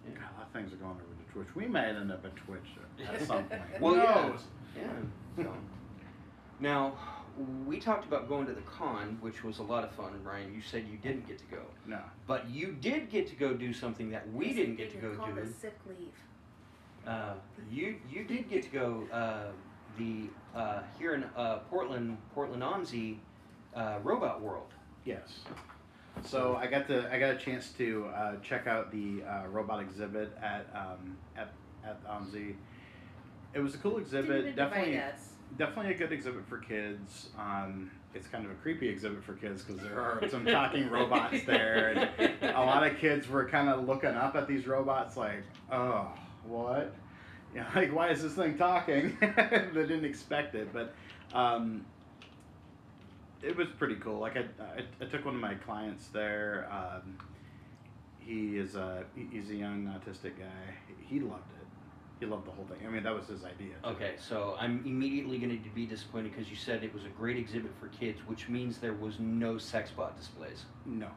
Yeah. 0.06 0.14
God, 0.14 0.28
a 0.34 0.38
lot 0.38 0.46
of 0.46 0.52
things 0.52 0.72
are 0.72 0.76
going 0.76 0.96
Twitch. 1.32 1.48
We 1.54 1.66
may 1.66 1.86
end 1.86 2.12
up 2.12 2.24
at 2.24 2.34
Twitch 2.36 2.60
at 3.08 3.20
some 3.26 3.44
point. 3.44 3.62
Well, 3.80 3.94
Who 3.94 3.98
knows? 4.30 4.40
Yeah. 4.76 5.44
So. 5.44 5.52
Now, 6.60 6.92
we 7.66 7.80
talked 7.80 8.04
about 8.06 8.28
going 8.28 8.46
to 8.46 8.52
the 8.52 8.60
con, 8.62 9.16
which 9.20 9.42
was 9.42 9.58
a 9.58 9.62
lot 9.62 9.84
of 9.84 9.90
fun. 9.92 10.12
Ryan, 10.22 10.54
you 10.54 10.60
said 10.60 10.84
you 10.90 10.98
didn't 10.98 11.26
get 11.26 11.38
to 11.38 11.44
go. 11.46 11.62
No. 11.86 11.98
But 12.26 12.48
you 12.50 12.76
did 12.80 13.10
get 13.10 13.26
to 13.28 13.34
go 13.34 13.54
do 13.54 13.72
something 13.72 14.10
that 14.10 14.30
we 14.32 14.48
Yes, 14.48 14.56
didn't 14.56 14.76
get 14.76 14.90
to 14.92 14.98
can 14.98 15.10
go 15.10 15.16
call 15.16 15.32
do. 15.32 15.40
it 15.40 15.60
sick 15.60 15.76
leave. 15.88 16.12
Uh, 17.06 17.34
you 17.70 17.96
you 18.08 18.22
did 18.24 18.48
get 18.48 18.62
to 18.62 18.68
go 18.68 19.04
uh, 19.12 19.46
the 19.98 20.28
uh, 20.54 20.82
here 20.98 21.14
in 21.14 21.24
uh, 21.36 21.58
Portland 21.70 22.16
Portland 22.32 22.62
OMSI 22.62 23.16
uh, 23.74 23.98
Robot 24.04 24.40
World. 24.40 24.68
Yes. 25.04 25.40
So 26.24 26.56
I 26.56 26.66
got 26.66 26.86
the 26.88 27.12
I 27.12 27.18
got 27.18 27.30
a 27.30 27.38
chance 27.38 27.70
to 27.78 28.06
uh, 28.14 28.32
check 28.42 28.66
out 28.66 28.90
the 28.92 29.22
uh, 29.22 29.48
robot 29.48 29.80
exhibit 29.80 30.36
at 30.42 30.66
um, 30.74 31.16
at 31.36 31.52
at 31.84 32.04
OMSI. 32.06 32.54
It 33.54 33.60
was 33.60 33.74
a 33.74 33.78
cool 33.78 33.98
exhibit. 33.98 34.56
Definitely 34.56 35.00
definitely 35.58 35.92
a 35.92 35.98
good 35.98 36.12
exhibit 36.12 36.46
for 36.48 36.58
kids. 36.58 37.28
Um, 37.38 37.90
it's 38.14 38.26
kind 38.26 38.44
of 38.44 38.50
a 38.50 38.54
creepy 38.54 38.88
exhibit 38.88 39.24
for 39.24 39.34
kids 39.34 39.62
because 39.62 39.82
there 39.82 39.98
are 40.00 40.22
some 40.28 40.44
talking 40.44 40.88
robots 40.90 41.42
there, 41.46 42.10
and 42.18 42.30
a 42.42 42.60
lot 42.60 42.86
of 42.86 42.98
kids 42.98 43.28
were 43.28 43.48
kind 43.48 43.68
of 43.68 43.86
looking 43.86 44.10
up 44.10 44.36
at 44.36 44.46
these 44.46 44.66
robots 44.66 45.16
like, 45.16 45.42
oh, 45.70 46.08
what? 46.44 46.94
Yeah, 47.54 47.66
like 47.74 47.94
why 47.94 48.08
is 48.10 48.22
this 48.22 48.34
thing 48.34 48.56
talking? 48.56 49.16
they 49.20 49.70
didn't 49.74 50.04
expect 50.04 50.54
it, 50.54 50.72
but 50.72 50.94
um, 51.34 51.84
it 53.42 53.56
was 53.56 53.68
pretty 53.78 53.96
cool. 53.96 54.20
Like 54.20 54.36
I, 54.36 54.44
I, 54.62 54.82
I 55.00 55.04
took 55.06 55.24
one 55.24 55.34
of 55.34 55.40
my 55.40 55.54
clients 55.54 56.08
there. 56.08 56.68
Um, 56.70 57.18
he 58.18 58.56
is 58.56 58.76
a 58.76 59.04
he's 59.30 59.50
a 59.50 59.54
young 59.54 59.86
autistic 59.86 60.38
guy. 60.38 60.74
He 61.00 61.20
loved 61.20 61.50
it. 61.60 61.66
He 62.20 62.26
loved 62.26 62.46
the 62.46 62.52
whole 62.52 62.64
thing. 62.66 62.78
I 62.86 62.90
mean, 62.90 63.02
that 63.02 63.14
was 63.14 63.26
his 63.26 63.44
idea. 63.44 63.74
too. 63.82 63.88
Okay, 63.88 64.14
so 64.16 64.56
I'm 64.60 64.80
immediately 64.86 65.38
going 65.38 65.60
to 65.60 65.70
be 65.70 65.86
disappointed 65.86 66.30
because 66.32 66.48
you 66.48 66.54
said 66.54 66.84
it 66.84 66.94
was 66.94 67.04
a 67.04 67.08
great 67.08 67.36
exhibit 67.36 67.72
for 67.80 67.88
kids, 67.88 68.20
which 68.26 68.48
means 68.48 68.78
there 68.78 68.92
was 68.92 69.18
no 69.18 69.58
sex 69.58 69.90
bot 69.90 70.16
displays. 70.16 70.64
No. 70.86 71.08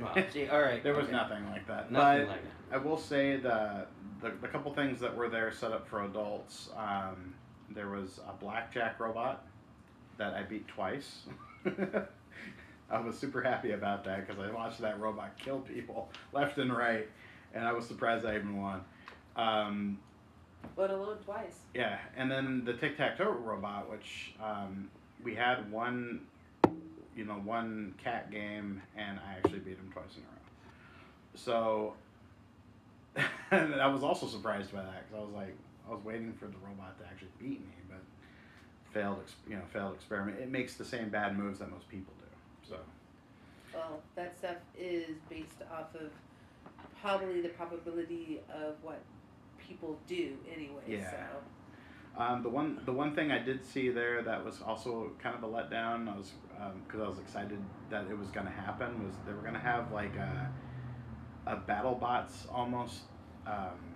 Wow. 0.00 0.16
See, 0.32 0.48
all 0.48 0.60
right. 0.60 0.82
there 0.82 0.94
was 0.94 1.04
okay. 1.04 1.12
nothing 1.12 1.48
like 1.50 1.68
that. 1.68 1.92
Nothing 1.92 2.26
but 2.26 2.28
like 2.28 2.42
that. 2.42 2.74
I 2.74 2.78
will 2.78 2.98
say 2.98 3.36
the, 3.36 3.86
the 4.20 4.32
the 4.42 4.48
couple 4.48 4.74
things 4.74 4.98
that 5.00 5.16
were 5.16 5.28
there 5.28 5.52
set 5.52 5.70
up 5.70 5.88
for 5.88 6.04
adults. 6.04 6.70
Um, 6.76 7.34
there 7.70 7.88
was 7.88 8.18
a 8.28 8.32
blackjack 8.32 8.98
robot 8.98 9.46
that 10.18 10.34
I 10.34 10.42
beat 10.42 10.66
twice. 10.66 11.22
I 12.90 13.00
was 13.00 13.16
super 13.18 13.40
happy 13.42 13.72
about 13.72 14.04
that 14.04 14.26
because 14.26 14.42
I 14.42 14.50
watched 14.52 14.80
that 14.80 14.98
robot 15.00 15.38
kill 15.38 15.60
people 15.60 16.10
left 16.32 16.58
and 16.58 16.76
right, 16.76 17.08
and 17.54 17.64
I 17.64 17.72
was 17.72 17.86
surprised 17.86 18.26
I 18.26 18.34
even 18.36 18.60
won. 18.60 18.80
Um, 19.36 19.98
But 20.76 20.90
alone 20.90 21.18
twice. 21.24 21.60
yeah, 21.74 21.98
and 22.16 22.30
then 22.30 22.64
the 22.64 22.72
tic 22.74 22.96
tac 22.96 23.16
toe 23.16 23.30
robot, 23.30 23.90
which 23.90 24.34
um, 24.42 24.90
we 25.22 25.34
had 25.34 25.70
one, 25.70 26.20
you 27.16 27.24
know, 27.24 27.34
one 27.34 27.94
cat 28.02 28.30
game, 28.30 28.82
and 28.96 29.18
I 29.20 29.34
actually 29.36 29.60
beat 29.60 29.76
him 29.78 29.90
twice 29.92 30.16
in 30.16 30.22
a 30.22 30.26
row. 30.26 30.32
So, 31.34 31.94
and 33.52 33.80
I 33.80 33.86
was 33.86 34.02
also 34.02 34.26
surprised 34.26 34.72
by 34.72 34.82
that 34.82 35.08
because 35.08 35.22
I 35.22 35.24
was 35.24 35.34
like, 35.34 35.54
I 35.88 35.92
was 35.94 36.04
waiting 36.04 36.32
for 36.32 36.46
the 36.46 36.58
robot 36.66 36.98
to 36.98 37.04
actually 37.06 37.30
beat 37.38 37.60
me, 37.60 37.74
failed, 38.92 39.18
ex- 39.22 39.34
you 39.48 39.56
know, 39.56 39.62
failed 39.72 39.94
experiment. 39.94 40.38
It 40.40 40.50
makes 40.50 40.74
the 40.74 40.84
same 40.84 41.08
bad 41.08 41.38
moves 41.38 41.58
that 41.58 41.70
most 41.70 41.88
people 41.88 42.12
do. 42.18 42.74
So, 42.74 42.76
Well, 43.74 44.00
that 44.14 44.36
stuff 44.36 44.56
is 44.78 45.16
based 45.28 45.62
off 45.72 45.94
of 45.94 46.10
probably 47.00 47.40
the 47.40 47.48
probability 47.50 48.40
of 48.52 48.74
what 48.82 49.00
people 49.58 49.98
do 50.06 50.36
anyway. 50.52 50.82
Yeah. 50.86 51.10
So. 51.10 51.16
Um, 52.22 52.42
the 52.42 52.48
one 52.48 52.80
the 52.84 52.92
one 52.92 53.14
thing 53.14 53.30
I 53.30 53.38
did 53.38 53.64
see 53.64 53.88
there 53.88 54.22
that 54.22 54.44
was 54.44 54.60
also 54.62 55.12
kind 55.22 55.36
of 55.36 55.44
a 55.44 55.46
letdown. 55.46 56.12
I 56.12 56.16
was 56.16 56.32
because 56.84 57.00
I 57.00 57.08
was 57.08 57.18
excited 57.18 57.58
that 57.88 58.06
it 58.10 58.18
was 58.18 58.28
going 58.28 58.46
to 58.46 58.52
happen. 58.52 59.06
Was 59.06 59.14
they 59.26 59.32
were 59.32 59.40
going 59.40 59.54
to 59.54 59.60
have 59.60 59.92
like 59.92 60.16
a 60.16 60.50
a 61.46 61.56
battle 61.56 61.94
bots 61.94 62.46
almost 62.52 63.02
um, 63.46 63.94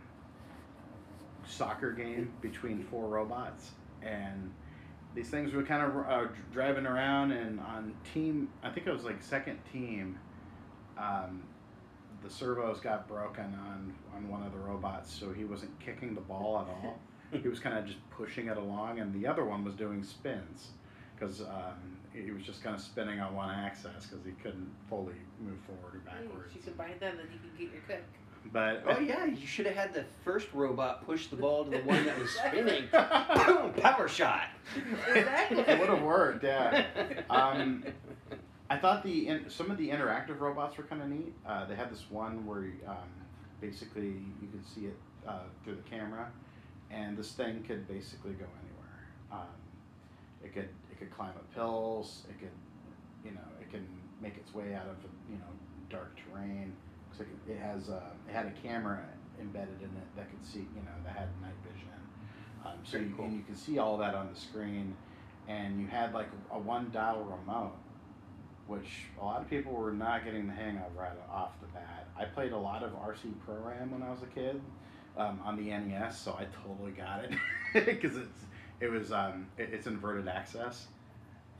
soccer 1.46 1.92
game 1.92 2.32
between 2.40 2.84
four 2.84 3.08
robots 3.08 3.72
and 4.02 4.52
these 5.14 5.28
things 5.30 5.52
were 5.52 5.62
kind 5.62 5.82
of 5.82 5.96
uh, 6.08 6.28
driving 6.52 6.86
around 6.86 7.32
and 7.32 7.60
on 7.60 7.94
team 8.12 8.48
I 8.62 8.70
think 8.70 8.86
it 8.86 8.92
was 8.92 9.04
like 9.04 9.22
second 9.22 9.58
team 9.72 10.18
um, 10.98 11.42
the 12.22 12.30
servos 12.30 12.80
got 12.80 13.06
broken 13.08 13.44
on 13.44 13.94
on 14.14 14.28
one 14.28 14.42
of 14.42 14.52
the 14.52 14.58
robots 14.58 15.12
so 15.12 15.32
he 15.32 15.44
wasn't 15.44 15.78
kicking 15.80 16.14
the 16.14 16.20
ball 16.20 16.58
at 16.58 16.68
all 16.68 16.98
he 17.42 17.48
was 17.48 17.58
kind 17.58 17.76
of 17.76 17.84
just 17.84 17.98
pushing 18.10 18.46
it 18.46 18.56
along, 18.56 19.00
and 19.00 19.12
the 19.12 19.26
other 19.26 19.44
one 19.44 19.64
was 19.64 19.74
doing 19.74 20.04
spins 20.04 20.68
because 21.16 21.40
um, 21.40 21.96
he 22.12 22.30
was 22.30 22.42
just 22.44 22.62
kind 22.62 22.76
of 22.76 22.80
spinning 22.80 23.18
on 23.18 23.34
one 23.34 23.50
axis 23.50 24.06
because 24.06 24.24
he 24.24 24.30
couldn't 24.42 24.70
fully 24.88 25.14
move 25.40 25.58
forward 25.66 25.96
or 25.96 26.02
Hey, 26.10 26.26
backwards. 26.26 26.54
you 26.54 26.60
combine 26.62 26.98
them, 27.00 27.16
then 27.16 27.26
you 27.32 27.38
can 27.40 27.50
get 27.58 27.72
your 27.72 27.82
cook. 27.88 28.04
But 28.52 28.84
Oh 28.86 28.98
yeah, 29.00 29.24
you 29.24 29.46
should 29.46 29.66
have 29.66 29.74
had 29.74 29.94
the 29.94 30.04
first 30.24 30.48
robot 30.52 31.04
push 31.06 31.26
the 31.28 31.36
ball 31.36 31.64
to 31.64 31.70
the 31.70 31.78
one 31.78 32.04
that 32.04 32.18
was 32.18 32.30
spinning. 32.46 32.84
Boom! 32.92 33.72
Power 33.74 34.08
shot. 34.08 34.44
Exactly. 35.08 35.58
it 35.60 35.80
would 35.80 35.88
have 35.88 36.02
worked. 36.02 36.44
Yeah. 36.44 36.84
Um, 37.30 37.84
I 38.70 38.76
thought 38.76 39.02
the 39.02 39.28
in, 39.28 39.50
some 39.50 39.70
of 39.70 39.76
the 39.78 39.88
interactive 39.88 40.40
robots 40.40 40.76
were 40.76 40.84
kind 40.84 41.02
of 41.02 41.08
neat. 41.08 41.34
Uh, 41.46 41.66
they 41.66 41.74
had 41.74 41.90
this 41.90 42.04
one 42.10 42.46
where 42.46 42.70
um, 42.86 42.96
basically 43.60 44.14
you 44.40 44.48
could 44.50 44.66
see 44.66 44.86
it 44.86 44.96
uh, 45.26 45.40
through 45.62 45.76
the 45.76 45.90
camera, 45.90 46.30
and 46.90 47.16
this 47.16 47.32
thing 47.32 47.62
could 47.66 47.86
basically 47.88 48.32
go 48.32 48.46
anywhere. 48.62 49.08
Um, 49.32 49.48
it 50.42 50.52
could 50.54 50.68
it 50.90 50.98
could 50.98 51.10
climb 51.10 51.30
up 51.30 51.46
hills. 51.54 52.22
It 52.28 52.38
could 52.38 52.50
you 53.24 53.32
know 53.32 53.46
it 53.60 53.70
can 53.70 53.86
make 54.20 54.36
its 54.36 54.54
way 54.54 54.74
out 54.74 54.86
of 54.86 54.96
you 55.30 55.36
know 55.36 55.52
dark 55.90 56.16
terrain. 56.16 56.72
So 57.16 57.24
it, 57.24 57.52
it 57.52 57.58
has 57.58 57.88
uh, 57.88 58.00
it 58.28 58.32
had 58.32 58.46
a 58.46 58.52
camera 58.66 59.00
embedded 59.40 59.80
in 59.80 59.86
it 59.86 60.16
that 60.16 60.30
could 60.30 60.44
see 60.44 60.60
you 60.60 60.82
know 60.82 60.90
that 61.04 61.14
had 61.16 61.28
night 61.40 61.54
vision. 61.70 61.88
Um, 62.64 62.72
so 62.82 62.96
you, 62.96 63.12
cool. 63.16 63.26
and 63.26 63.34
you 63.34 63.42
can 63.42 63.54
see 63.54 63.78
all 63.78 63.96
that 63.98 64.14
on 64.14 64.28
the 64.32 64.38
screen, 64.38 64.96
and 65.48 65.80
you 65.80 65.86
had 65.86 66.14
like 66.14 66.28
a 66.50 66.58
one 66.58 66.90
dial 66.92 67.22
remote, 67.24 67.74
which 68.66 68.88
a 69.20 69.24
lot 69.24 69.40
of 69.40 69.50
people 69.50 69.72
were 69.72 69.92
not 69.92 70.24
getting 70.24 70.46
the 70.46 70.52
hang 70.52 70.78
of 70.78 70.96
right 70.96 71.12
off 71.30 71.52
the 71.60 71.66
bat. 71.68 72.08
I 72.18 72.24
played 72.24 72.52
a 72.52 72.58
lot 72.58 72.82
of 72.82 72.92
RC 72.92 73.32
Pro-Am 73.44 73.90
when 73.90 74.02
I 74.02 74.10
was 74.10 74.22
a 74.22 74.26
kid 74.26 74.60
um, 75.18 75.40
on 75.44 75.56
the 75.56 75.70
NES, 75.70 76.18
so 76.18 76.32
I 76.38 76.46
totally 76.66 76.92
got 76.92 77.24
it 77.24 77.32
because 77.86 78.16
it's 78.16 78.44
it 78.80 78.88
was 78.90 79.12
um, 79.12 79.46
it, 79.58 79.70
it's 79.72 79.86
inverted 79.86 80.26
axis, 80.28 80.86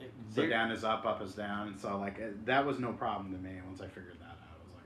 So 0.01 0.07
There- 0.41 0.49
down 0.49 0.71
is 0.71 0.85
up, 0.85 1.05
up 1.05 1.23
is 1.23 1.35
down. 1.35 1.77
So 1.79 1.99
like 1.99 2.19
it, 2.19 2.47
that 2.47 2.65
was 2.65 2.79
no 2.79 2.93
problem 2.93 3.33
to 3.33 3.39
me 3.39 3.57
once 3.67 3.81
I 3.81 3.87
figured 3.89 4.17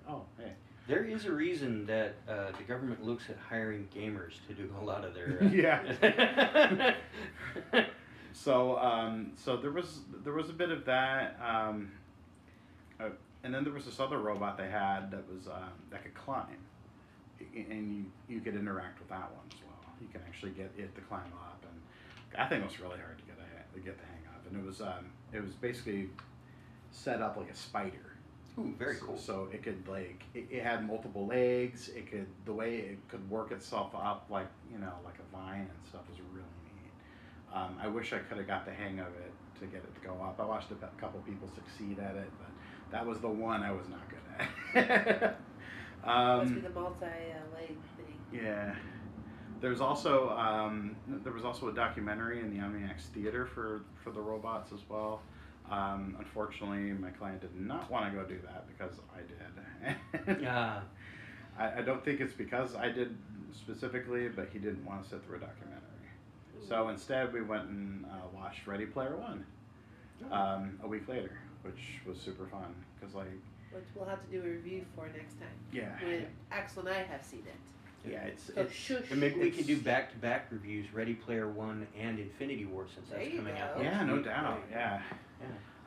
oh 0.08 0.22
hey. 0.38 0.52
There 0.86 1.04
is 1.04 1.26
a 1.26 1.32
reason 1.32 1.84
that 1.84 2.14
uh, 2.26 2.52
the 2.56 2.64
government 2.64 3.04
looks 3.04 3.28
at 3.28 3.36
hiring 3.36 3.88
gamers 3.94 4.32
to 4.48 4.54
do 4.54 4.72
a 4.80 4.84
lot 4.84 5.04
of 5.04 5.12
their. 5.14 5.38
Uh, 5.42 5.48
Yeah. 5.50 6.94
So 8.32 8.78
um, 8.78 9.32
so 9.36 9.56
there 9.56 9.72
was 9.72 10.00
there 10.22 10.32
was 10.32 10.48
a 10.48 10.52
bit 10.52 10.70
of 10.70 10.84
that, 10.84 11.38
um, 11.44 11.90
uh, 13.00 13.08
and 13.42 13.52
then 13.52 13.64
there 13.64 13.72
was 13.72 13.84
this 13.84 13.98
other 13.98 14.18
robot 14.18 14.56
they 14.56 14.70
had 14.70 15.10
that 15.10 15.24
was 15.28 15.48
um, 15.48 15.72
that 15.90 16.04
could 16.04 16.14
climb, 16.14 16.46
and 17.54 17.92
you 17.92 18.04
you 18.28 18.40
could 18.40 18.54
interact 18.54 19.00
with 19.00 19.08
that 19.08 19.30
one 19.32 19.44
as 19.52 19.58
well. 19.62 19.92
You 20.00 20.06
can 20.12 20.20
actually 20.26 20.52
get 20.52 20.70
it 20.78 20.94
to 20.94 21.00
climb 21.02 21.32
up, 21.34 21.62
and 21.62 22.40
I 22.40 22.48
think 22.48 22.62
it 22.62 22.68
was 22.68 22.78
really 22.78 22.98
hard 22.98 23.18
to 23.18 23.24
get 23.24 23.36
a 23.38 23.74
to 23.74 23.80
get 23.80 23.98
the 23.98 24.06
hang 24.06 24.22
of, 24.36 24.52
and 24.52 24.62
it 24.62 24.66
was 24.66 24.80
um, 24.80 25.10
it 25.32 25.42
was 25.42 25.54
basically 25.54 26.08
set 26.92 27.20
up 27.20 27.36
like 27.36 27.50
a 27.50 27.56
spider. 27.56 28.14
Ooh, 28.58 28.74
very 28.78 28.96
So- 28.96 29.06
cool. 29.06 29.16
So 29.16 29.48
it 29.52 29.62
could 29.62 29.86
like 29.88 30.22
it, 30.34 30.46
it 30.50 30.62
had 30.62 30.86
multiple 30.86 31.26
legs. 31.26 31.88
It 31.90 32.10
could 32.10 32.26
the 32.44 32.52
way 32.52 32.76
it 32.76 33.08
could 33.08 33.28
work 33.30 33.52
itself 33.52 33.94
up 33.94 34.26
like 34.30 34.48
you 34.72 34.78
know 34.78 34.92
like 35.04 35.14
a 35.18 35.36
vine 35.36 35.60
and 35.70 35.86
stuff 35.88 36.02
was 36.08 36.18
really 36.32 36.44
neat. 36.64 36.92
Um, 37.54 37.76
I 37.80 37.88
wish 37.88 38.12
I 38.12 38.18
could 38.18 38.38
have 38.38 38.46
got 38.46 38.64
the 38.66 38.72
hang 38.72 38.98
of 38.98 39.06
it 39.08 39.32
to 39.60 39.66
get 39.66 39.82
it 39.82 39.94
to 39.94 40.00
go 40.06 40.14
up. 40.22 40.38
I 40.40 40.44
watched 40.44 40.70
a 40.70 40.74
couple 41.00 41.20
people 41.20 41.48
succeed 41.54 41.98
at 41.98 42.16
it, 42.16 42.30
but 42.38 42.48
that 42.90 43.06
was 43.06 43.20
the 43.20 43.28
one 43.28 43.62
I 43.62 43.72
was 43.72 43.86
not 43.88 44.00
good 44.08 44.80
at. 44.80 45.38
Must 46.06 46.50
be 46.52 46.58
um, 46.58 46.62
the 46.62 46.70
multi 46.70 47.04
uh, 47.06 47.54
leg 47.56 47.76
thing. 47.96 48.16
yeah. 48.32 48.74
There's 49.60 49.80
also 49.80 50.30
um, 50.30 50.94
there 51.08 51.32
was 51.32 51.44
also 51.44 51.68
a 51.68 51.72
documentary 51.72 52.38
in 52.40 52.50
the 52.50 52.58
OMNIMAX 52.64 53.00
Theater 53.12 53.44
for 53.46 53.82
for 54.04 54.10
the 54.12 54.20
robots 54.20 54.72
as 54.72 54.80
well. 54.88 55.20
Um, 55.70 56.16
unfortunately, 56.18 56.92
my 56.92 57.10
client 57.10 57.40
did 57.42 57.54
not 57.60 57.90
want 57.90 58.10
to 58.10 58.18
go 58.18 58.24
do 58.26 58.38
that 58.44 58.66
because 58.68 58.94
I 59.14 59.20
did. 59.20 60.38
Ah, 60.46 60.82
I, 61.58 61.78
I 61.78 61.82
don't 61.82 62.04
think 62.04 62.20
it's 62.20 62.32
because 62.32 62.74
I 62.74 62.88
did 62.90 63.16
specifically, 63.52 64.28
but 64.28 64.48
he 64.52 64.58
didn't 64.58 64.84
want 64.84 65.02
to 65.04 65.08
sit 65.08 65.24
through 65.24 65.36
a 65.36 65.40
documentary. 65.40 65.82
So 66.66 66.88
instead, 66.88 67.32
we 67.32 67.42
went 67.42 67.68
and 67.68 68.04
uh, 68.06 68.08
watched 68.34 68.66
Ready 68.66 68.86
Player 68.86 69.16
One 69.16 69.44
um, 70.32 70.78
a 70.82 70.88
week 70.88 71.08
later, 71.08 71.32
which 71.62 72.00
was 72.06 72.18
super 72.18 72.46
fun 72.46 72.74
because 72.98 73.14
like 73.14 73.26
Which 73.72 73.84
we'll 73.94 74.06
have 74.08 74.24
to 74.24 74.30
do 74.30 74.40
a 74.42 74.50
review 74.50 74.84
for 74.94 75.06
next 75.16 75.34
time. 75.38 75.48
yeah 75.72 75.96
When 76.02 76.26
Axel 76.50 76.86
and 76.86 76.90
I 76.96 77.02
have 77.02 77.24
seen 77.24 77.44
it. 77.46 77.54
Yeah 78.10 78.22
it's, 78.24 78.44
So 78.46 78.52
it's 78.56 78.72
shush. 78.72 79.10
and 79.10 79.20
maybe 79.20 79.38
we 79.40 79.50
could 79.50 79.66
do 79.66 79.78
back 79.80 80.10
to 80.12 80.18
back 80.18 80.46
reviews, 80.50 80.92
Ready 80.92 81.14
Player 81.14 81.48
One 81.48 81.86
and 81.98 82.18
Infinity 82.18 82.64
War, 82.66 82.86
since 82.94 83.08
that's 83.10 83.24
you 83.30 83.38
coming 83.38 83.56
out. 83.58 83.76
go. 83.76 83.82
next 83.82 83.94
yeah 83.96 84.04
no 84.04 84.14
week. 84.16 84.24
doubt 84.24 84.62
yeah. 84.70 85.00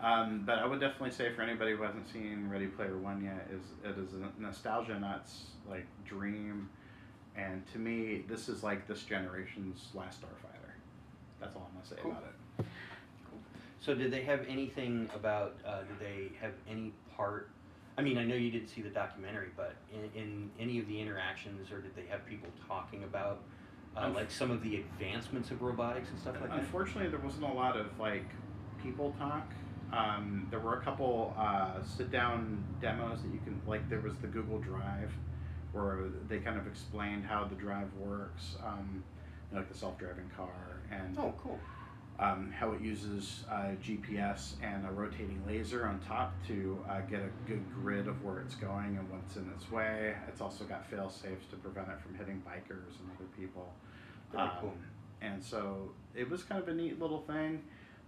Um, 0.02 0.42
but 0.46 0.58
I 0.58 0.66
would 0.66 0.80
definitely 0.80 1.12
say 1.12 1.32
for 1.34 1.44
anybody 1.44 1.74
who 1.76 1.84
hasn't 1.84 2.12
seen 2.12 2.48
Ready 2.50 2.66
Player 2.68 2.98
One 2.98 3.24
yet, 3.24 3.48
is 3.54 3.62
it 3.84 3.98
is 4.00 4.14
a 4.14 4.42
nostalgia 4.42 5.00
nuts 5.00 5.42
like 5.70 5.86
dream, 6.06 6.70
and 7.36 7.64
to 7.74 7.78
me 7.80 8.24
this 8.28 8.50
is 8.50 8.64
like 8.64 8.88
this 8.88 9.04
generation's 9.04 9.90
Last 9.94 10.22
Starfighter. 10.22 10.72
That's 11.40 11.56
all 11.56 11.70
I'm 11.72 11.76
gonna 11.80 11.86
say 11.88 11.96
Cool. 12.02 12.12
about 12.12 12.24
it. 12.60 12.66
So 13.80 13.94
did 13.96 14.12
they 14.12 14.22
have 14.24 14.46
anything 14.48 15.10
about? 15.16 15.56
Uh, 15.66 15.80
did 15.82 16.00
they 16.00 16.32
have 16.40 16.54
any 16.70 16.94
part? 17.16 17.50
I 17.98 18.02
mean, 18.02 18.18
I 18.18 18.24
know 18.24 18.36
you 18.36 18.52
didn't 18.52 18.70
see 18.70 18.82
the 18.82 18.90
documentary, 18.90 19.50
but 19.56 19.76
in, 19.94 20.10
in 20.20 20.50
any 20.60 20.80
of 20.80 20.88
the 20.88 21.00
interactions, 21.00 21.72
or 21.72 21.82
did 21.82 21.96
they 21.96 22.06
have 22.10 22.26
people 22.26 22.50
talking 22.68 23.04
about, 23.04 23.42
uh, 23.96 24.10
like 24.16 24.32
some 24.32 24.50
of 24.50 24.64
the 24.64 24.78
advancements 24.78 25.52
of 25.52 25.62
robotics 25.62 26.10
and 26.10 26.20
stuff 26.20 26.36
like 26.40 26.50
that? 26.50 26.60
Unfortunately, 26.60 27.10
there 27.10 27.20
wasn't 27.20 27.44
a 27.44 27.54
lot 27.54 27.78
of 27.78 27.88
like 28.00 28.30
people 28.82 29.14
talk. 29.20 29.52
Um, 29.92 30.48
there 30.50 30.60
were 30.60 30.78
a 30.78 30.82
couple 30.82 31.36
uh, 31.38 31.84
sit-down 31.84 32.64
demos 32.80 33.24
that 33.24 33.32
you 33.32 33.40
can 33.40 33.62
like. 33.66 33.90
There 33.90 34.00
was 34.00 34.16
the 34.22 34.28
Google 34.28 34.60
Drive, 34.60 35.12
where 35.74 36.06
they 36.30 36.40
kind 36.40 36.58
of 36.58 36.66
explained 36.68 37.26
how 37.26 37.44
the 37.44 37.56
drive 37.56 37.90
works, 38.00 38.56
um, 38.66 39.04
you 39.50 39.56
know, 39.56 39.62
like 39.62 39.72
the 39.72 39.78
self-driving 39.78 40.32
car, 40.36 40.82
and 40.90 41.18
Oh, 41.20 41.34
cool. 41.44 41.60
Um, 42.22 42.54
how 42.58 42.72
it 42.72 42.82
uses 42.82 43.44
uh, 43.52 43.72
GPS 43.84 44.54
and 44.62 44.86
a 44.88 44.92
rotating 44.92 45.42
laser 45.48 45.88
on 45.88 46.00
top 46.00 46.34
to 46.48 46.80
uh, 46.90 47.02
get 47.02 47.20
a 47.22 47.30
good 47.50 47.64
grid 47.74 48.08
of 48.08 48.24
where 48.24 48.40
it's 48.40 48.56
going 48.56 48.98
and 48.98 49.10
what's 49.10 49.36
in 49.38 49.50
its 49.56 49.72
way. 49.72 50.14
It's 50.28 50.40
also 50.40 50.64
got 50.66 50.86
fail 50.86 51.10
safes 51.10 51.48
to 51.50 51.56
prevent 51.58 51.88
it 51.90 52.00
from 52.00 52.14
hitting 52.16 52.42
bikers 52.48 53.00
and 53.00 53.10
other 53.16 53.28
people. 53.38 53.74
Very 54.32 54.44
Um, 54.44 54.52
cool. 54.62 54.74
And 55.22 55.44
so 55.44 55.92
it 56.16 56.30
was 56.30 56.44
kind 56.44 56.62
of 56.62 56.68
a 56.68 56.74
neat 56.74 57.00
little 57.00 57.22
thing. 57.22 57.64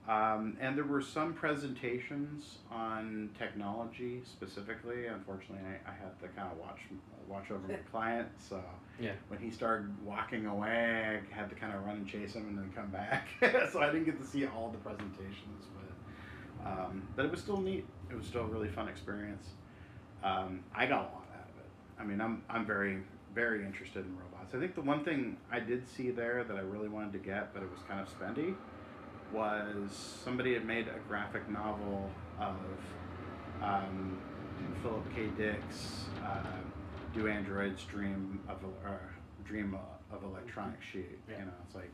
Um, 0.07 0.57
and 0.59 0.77
there 0.77 0.83
were 0.83 1.01
some 1.01 1.33
presentations 1.33 2.57
on 2.69 3.29
technology 3.37 4.21
specifically. 4.25 5.07
Unfortunately, 5.07 5.63
I, 5.65 5.89
I 5.91 5.93
had 5.93 6.19
to 6.19 6.27
kind 6.27 6.51
of 6.51 6.57
watch 6.57 6.79
watch 7.27 7.51
over 7.51 7.67
my 7.67 7.75
client. 7.91 8.27
So 8.37 8.61
Yeah. 8.99 9.13
when 9.29 9.39
he 9.39 9.49
started 9.49 9.95
walking 10.03 10.45
away, 10.45 11.21
I 11.31 11.33
had 11.33 11.49
to 11.49 11.55
kind 11.55 11.73
of 11.73 11.85
run 11.85 11.97
and 11.97 12.07
chase 12.07 12.33
him 12.33 12.47
and 12.47 12.57
then 12.57 12.71
come 12.75 12.89
back. 12.89 13.27
so 13.71 13.81
I 13.81 13.87
didn't 13.91 14.03
get 14.05 14.17
to 14.19 14.25
see 14.25 14.45
all 14.45 14.69
the 14.71 14.77
presentations, 14.79 15.67
but 15.73 16.67
um, 16.69 17.07
but 17.15 17.25
it 17.25 17.31
was 17.31 17.41
still 17.41 17.61
neat. 17.61 17.85
It 18.09 18.15
was 18.15 18.25
still 18.25 18.41
a 18.43 18.47
really 18.47 18.69
fun 18.69 18.87
experience. 18.89 19.47
Um, 20.21 20.63
I 20.75 20.85
got 20.85 20.99
a 20.99 21.03
lot 21.13 21.27
out 21.37 21.49
of 21.49 21.57
it. 21.59 21.71
I 21.97 22.03
mean, 22.03 22.19
I'm 22.19 22.43
I'm 22.49 22.65
very 22.65 23.03
very 23.33 23.65
interested 23.65 24.05
in 24.05 24.17
robots. 24.17 24.53
I 24.53 24.59
think 24.59 24.75
the 24.75 24.81
one 24.81 25.03
thing 25.03 25.37
I 25.51 25.59
did 25.59 25.87
see 25.87 26.11
there 26.11 26.43
that 26.43 26.55
I 26.57 26.59
really 26.61 26.89
wanted 26.89 27.13
to 27.13 27.19
get, 27.19 27.53
but 27.53 27.63
it 27.63 27.71
was 27.71 27.81
kind 27.81 27.99
of 27.99 28.07
spendy, 28.07 28.57
was 29.33 30.19
somebody 30.23 30.53
had 30.53 30.65
made 30.65 30.87
a 30.87 30.99
graphic 31.07 31.49
novel 31.49 32.09
of 32.39 32.55
um, 33.61 34.17
Philip 34.81 35.03
K. 35.15 35.27
Dick's 35.37 36.05
uh, 36.23 36.43
"Do 37.13 37.27
Androids 37.27 37.83
Dream 37.85 38.39
of 38.47 38.57
a- 38.85 39.43
Dream 39.47 39.77
of 40.11 40.23
Electronic 40.23 40.81
Sheep?" 40.81 41.19
Yeah. 41.29 41.39
You 41.39 41.45
know, 41.45 41.51
it's 41.65 41.75
like, 41.75 41.91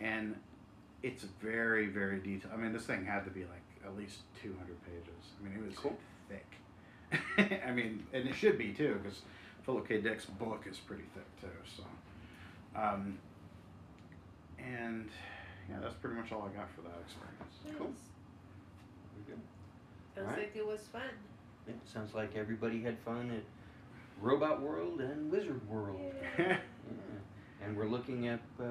and 0.00 0.34
it's 1.02 1.24
very 1.42 1.86
very 1.88 2.18
detailed. 2.20 2.54
I 2.54 2.56
mean, 2.56 2.72
this 2.72 2.84
thing 2.86 3.04
had 3.04 3.24
to 3.24 3.30
be 3.30 3.40
like 3.42 3.62
at 3.84 3.96
least 3.96 4.18
two 4.40 4.54
hundred 4.58 4.82
pages. 4.84 5.32
I 5.40 5.44
mean, 5.48 5.58
it 5.62 5.66
was 5.68 5.76
Cool. 5.76 5.96
thick. 6.28 7.60
I 7.66 7.70
mean, 7.72 8.06
and 8.12 8.26
it 8.28 8.34
should 8.34 8.56
be 8.56 8.72
too, 8.72 8.98
because 9.02 9.20
Philip 9.66 9.86
K. 9.86 10.00
Dick's 10.00 10.24
book 10.24 10.64
is 10.70 10.78
pretty 10.78 11.04
thick 11.14 11.40
too. 11.40 11.46
So, 11.76 12.80
um, 12.80 13.18
and 14.58 15.08
yeah, 15.68 15.76
that's 15.80 15.94
pretty 15.94 16.16
much 16.16 16.32
all 16.32 16.42
I 16.52 16.56
got 16.56 16.68
for 16.74 16.82
that 16.82 16.98
experience. 17.04 17.78
Cool. 17.78 17.88
Nice. 17.88 17.96
Very 19.26 19.36
good. 19.36 19.42
Sounds 20.14 20.26
Alright. 20.28 20.38
like 20.48 20.56
it 20.56 20.66
was 20.66 20.80
fun. 20.92 21.02
Yeah, 21.66 21.74
sounds 21.84 22.14
like 22.14 22.36
everybody 22.36 22.82
had 22.82 22.98
fun 23.00 23.30
at 23.30 23.44
Robot 24.20 24.60
World 24.60 25.00
and 25.00 25.30
Wizard 25.30 25.66
World. 25.68 26.00
Yeah. 26.38 26.58
Yeah. 26.90 27.66
And 27.66 27.76
we're 27.76 27.86
looking 27.86 28.26
at, 28.26 28.40
uh, 28.60 28.64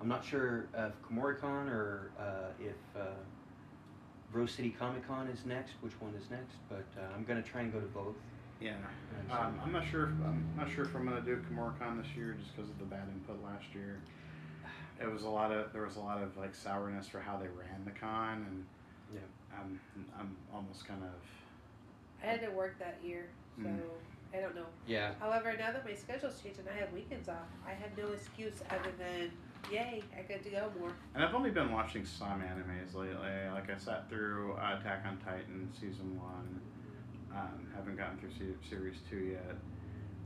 I'm 0.00 0.08
not 0.08 0.24
sure 0.24 0.66
if 0.74 0.92
Kumoricon 1.02 1.68
or 1.68 2.10
uh, 2.18 2.48
if 2.58 2.74
uh, 2.98 3.04
Rose 4.32 4.50
City 4.52 4.70
Comic 4.78 5.06
Con 5.06 5.28
is 5.28 5.44
next, 5.44 5.72
which 5.82 5.92
one 6.00 6.14
is 6.14 6.30
next, 6.30 6.56
but 6.70 6.86
uh, 6.98 7.02
I'm 7.14 7.24
going 7.24 7.40
to 7.40 7.46
try 7.48 7.60
and 7.60 7.70
go 7.72 7.80
to 7.80 7.86
both. 7.88 8.14
Yeah. 8.60 8.72
And 9.20 9.28
so- 9.28 9.36
Um, 9.36 9.60
I'm 9.62 9.72
not 9.72 9.84
sure. 9.90 10.04
If, 10.04 10.10
I'm 10.26 10.42
not 10.56 10.70
sure 10.74 10.84
if 10.86 10.94
I'm 10.96 11.04
gonna 11.04 11.20
do 11.20 11.36
Kumoricon 11.52 12.02
this 12.02 12.10
year, 12.16 12.34
just 12.40 12.56
because 12.56 12.70
of 12.70 12.78
the 12.78 12.86
bad 12.86 13.06
input 13.12 13.44
last 13.44 13.66
year. 13.74 14.00
It 15.00 15.10
was 15.12 15.24
a 15.24 15.28
lot 15.28 15.50
of 15.52 15.72
there 15.72 15.82
was 15.82 15.96
a 15.96 16.00
lot 16.00 16.22
of 16.22 16.36
like 16.36 16.54
sourness 16.54 17.08
for 17.08 17.20
how 17.20 17.36
they 17.36 17.48
ran 17.48 17.84
the 17.84 17.90
con, 17.90 18.46
and 18.48 18.64
Yeah. 19.12 19.20
I'm 19.58 19.80
I'm 20.18 20.36
almost 20.52 20.86
kind 20.86 21.02
of 21.02 21.10
I 22.22 22.26
had 22.26 22.40
to 22.42 22.48
work 22.50 22.78
that 22.78 22.98
year, 23.04 23.26
so 23.56 23.68
Mm. 23.68 23.80
I 24.32 24.40
don't 24.40 24.56
know. 24.56 24.66
yeah. 24.86 25.12
However, 25.20 25.54
now 25.56 25.70
that 25.72 25.84
my 25.84 25.94
schedule's 25.94 26.40
changed 26.40 26.58
and 26.58 26.68
I 26.68 26.72
have 26.72 26.92
weekends 26.92 27.28
off, 27.28 27.46
I 27.66 27.70
have 27.72 27.96
no 27.96 28.08
excuse 28.12 28.62
other 28.68 28.90
than, 28.98 29.30
yay, 29.70 30.02
I 30.18 30.22
get 30.22 30.42
to 30.42 30.50
go 30.50 30.72
more. 30.80 30.90
And 31.14 31.22
I've 31.22 31.34
only 31.34 31.50
been 31.52 31.70
watching 31.70 32.04
some 32.04 32.40
animes 32.42 32.94
lately. 32.94 33.48
Like 33.52 33.70
I 33.70 33.76
sat 33.78 34.08
through 34.08 34.54
uh, 34.54 34.78
Attack 34.80 35.04
on 35.06 35.18
Titan 35.18 35.70
season 35.78 36.18
one. 36.18 36.60
Um, 37.32 37.68
haven't 37.76 37.96
gotten 37.96 38.18
through 38.18 38.30
se- 38.32 38.68
series 38.68 38.96
two 39.08 39.18
yet. 39.18 39.54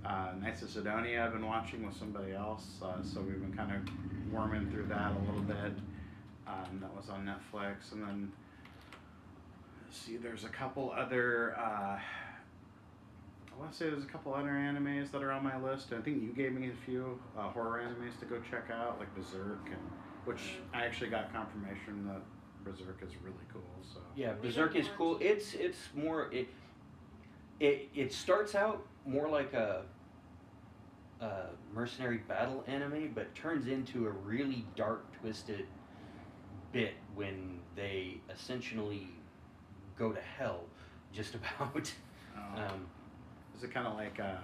Uh, 0.04 0.28
Knights 0.40 0.62
of 0.62 0.70
Sidonia 0.70 1.24
I've 1.24 1.32
been 1.32 1.46
watching 1.46 1.84
with 1.84 1.96
somebody 1.96 2.32
else, 2.32 2.64
uh, 2.82 3.02
so 3.02 3.20
we've 3.20 3.40
been 3.40 3.56
kind 3.56 3.72
of 3.72 4.32
worming 4.32 4.70
through 4.70 4.86
that 4.86 5.12
a 5.12 5.18
little 5.26 5.42
bit. 5.42 5.72
Um, 6.46 6.80
that 6.80 6.94
was 6.96 7.10
on 7.10 7.26
Netflix, 7.26 7.92
and 7.92 8.02
then 8.02 8.32
see, 9.90 10.16
there's 10.16 10.44
a 10.44 10.48
couple 10.48 10.92
other. 10.96 11.54
Uh, 11.58 11.98
I 11.98 13.60
want 13.60 13.72
to 13.72 13.76
say 13.76 13.90
there's 13.90 14.04
a 14.04 14.08
couple 14.08 14.32
other 14.32 14.50
animes 14.50 15.10
that 15.10 15.22
are 15.22 15.32
on 15.32 15.42
my 15.42 15.60
list. 15.60 15.92
I 15.92 16.00
think 16.00 16.22
you 16.22 16.32
gave 16.32 16.52
me 16.52 16.70
a 16.70 16.84
few 16.86 17.18
uh, 17.36 17.42
horror 17.48 17.82
animes 17.82 18.18
to 18.20 18.26
go 18.26 18.40
check 18.50 18.70
out, 18.72 18.98
like 18.98 19.12
Berserk, 19.14 19.66
and 19.66 19.80
which 20.24 20.54
I 20.72 20.84
actually 20.86 21.10
got 21.10 21.32
confirmation 21.32 22.06
that 22.06 22.22
Berserk 22.64 23.02
is 23.02 23.12
really 23.22 23.36
cool. 23.52 23.62
So 23.82 24.00
Yeah, 24.14 24.32
Berserk 24.40 24.76
is 24.76 24.86
cool. 24.96 25.18
It's 25.20 25.54
it's 25.54 25.88
more 25.94 26.32
it 26.32 26.48
it 27.60 27.88
it 27.94 28.12
starts 28.12 28.54
out 28.54 28.86
more 29.08 29.28
like 29.28 29.54
a, 29.54 29.82
a 31.20 31.46
mercenary 31.72 32.18
battle 32.18 32.62
anime, 32.66 33.12
but 33.14 33.34
turns 33.34 33.66
into 33.66 34.06
a 34.06 34.10
really 34.10 34.64
dark, 34.76 35.04
twisted 35.20 35.66
bit 36.72 36.94
when 37.14 37.60
they 37.74 38.18
essentially 38.32 39.08
go 39.98 40.12
to 40.12 40.20
hell, 40.20 40.64
just 41.12 41.34
about. 41.34 41.92
Oh. 42.36 42.60
Um, 42.60 42.86
Is 43.56 43.64
it 43.64 43.72
kind 43.72 43.86
of 43.86 43.94
like 43.94 44.20
um, 44.20 44.36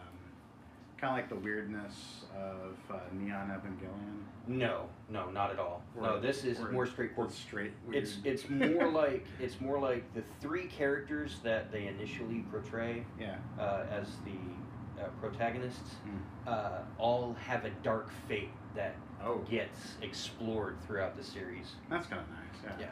kind 1.04 1.18
of 1.18 1.22
like 1.22 1.28
the 1.28 1.44
weirdness 1.44 2.24
of 2.34 2.76
uh, 2.90 2.98
Neon 3.12 3.48
Evangelion? 3.48 4.22
no, 4.46 4.88
no, 5.10 5.30
not 5.30 5.50
at 5.50 5.58
all. 5.58 5.82
no, 6.00 6.18
this 6.18 6.44
is 6.44 6.58
more 6.72 6.86
straightforward. 6.86 7.32
straight 7.32 7.72
weird. 7.86 8.02
It's 8.02 8.18
it's 8.24 8.48
more 8.48 8.88
like 9.02 9.26
it's 9.38 9.60
more 9.60 9.78
like 9.78 10.02
the 10.14 10.22
three 10.40 10.64
characters 10.66 11.36
that 11.42 11.70
they 11.70 11.86
initially 11.88 12.44
portray 12.50 13.04
yeah. 13.20 13.36
uh, 13.58 13.84
as 13.90 14.06
the 14.24 15.02
uh, 15.02 15.08
protagonists 15.20 15.96
Mm. 16.06 16.50
uh, 16.50 16.78
all 16.98 17.34
have 17.46 17.64
a 17.64 17.70
dark 17.82 18.10
fate 18.28 18.50
that 18.74 18.94
Oh, 19.24 19.38
gets 19.50 19.78
explored 20.02 20.76
throughout 20.86 21.16
the 21.16 21.24
series. 21.24 21.72
that's 21.88 22.06
kind 22.06 22.20
of 22.20 22.28
nice. 22.28 22.78
Yeah. 22.78 22.86
Yeah. 22.86 22.90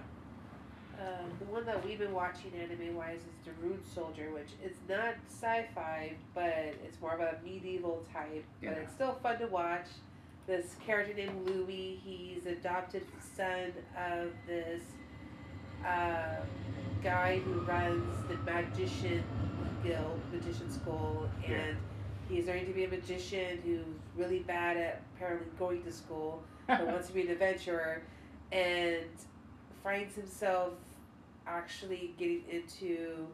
Um, 1.02 1.30
the 1.40 1.46
one 1.46 1.66
that 1.66 1.84
we've 1.84 1.98
been 1.98 2.12
watching 2.12 2.52
anime 2.54 2.94
wise 2.94 3.18
is 3.18 3.44
the 3.44 3.50
Rune 3.60 3.80
Soldier, 3.92 4.30
which 4.32 4.50
is 4.64 4.76
not 4.88 5.14
sci-fi, 5.28 6.12
but 6.34 6.44
it's 6.84 7.00
more 7.00 7.12
of 7.14 7.20
a 7.20 7.36
medieval 7.44 8.04
type. 8.12 8.44
But 8.62 8.74
it's 8.74 8.92
still 8.92 9.18
fun 9.22 9.38
to 9.40 9.46
watch. 9.48 9.86
This 10.46 10.76
character 10.84 11.14
named 11.14 11.48
Louis, 11.48 11.98
he's 12.04 12.46
adopted 12.46 13.04
son 13.36 13.72
of 13.98 14.30
this 14.46 14.82
uh, 15.84 16.36
guy 17.02 17.38
who 17.40 17.60
runs 17.62 18.04
the 18.28 18.36
magician 18.50 19.24
guild, 19.82 20.20
magician 20.32 20.70
school, 20.70 21.28
and 21.44 21.52
Yeah. 21.52 21.74
he's 22.28 22.46
learning 22.46 22.66
to 22.66 22.72
be 22.72 22.84
a 22.84 22.88
magician 22.88 23.58
who's 23.64 23.84
really 24.16 24.40
bad 24.40 24.76
at 24.76 25.02
apparently 25.16 25.48
going 25.58 25.82
to 25.82 25.92
school 25.92 26.42
but 26.68 26.86
wants 26.86 27.08
to 27.08 27.14
be 27.14 27.22
an 27.22 27.28
adventurer 27.30 28.02
and 28.52 29.04
finds 29.82 30.14
himself 30.14 30.72
actually 31.46 32.14
getting 32.18 32.42
into 32.50 33.26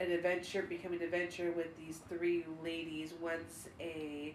an 0.00 0.10
adventure, 0.12 0.62
becoming 0.62 0.98
an 1.00 1.04
adventurer 1.06 1.52
with 1.52 1.76
these 1.78 2.00
three 2.08 2.44
ladies. 2.64 3.12
Once 3.20 3.68
a 3.80 4.34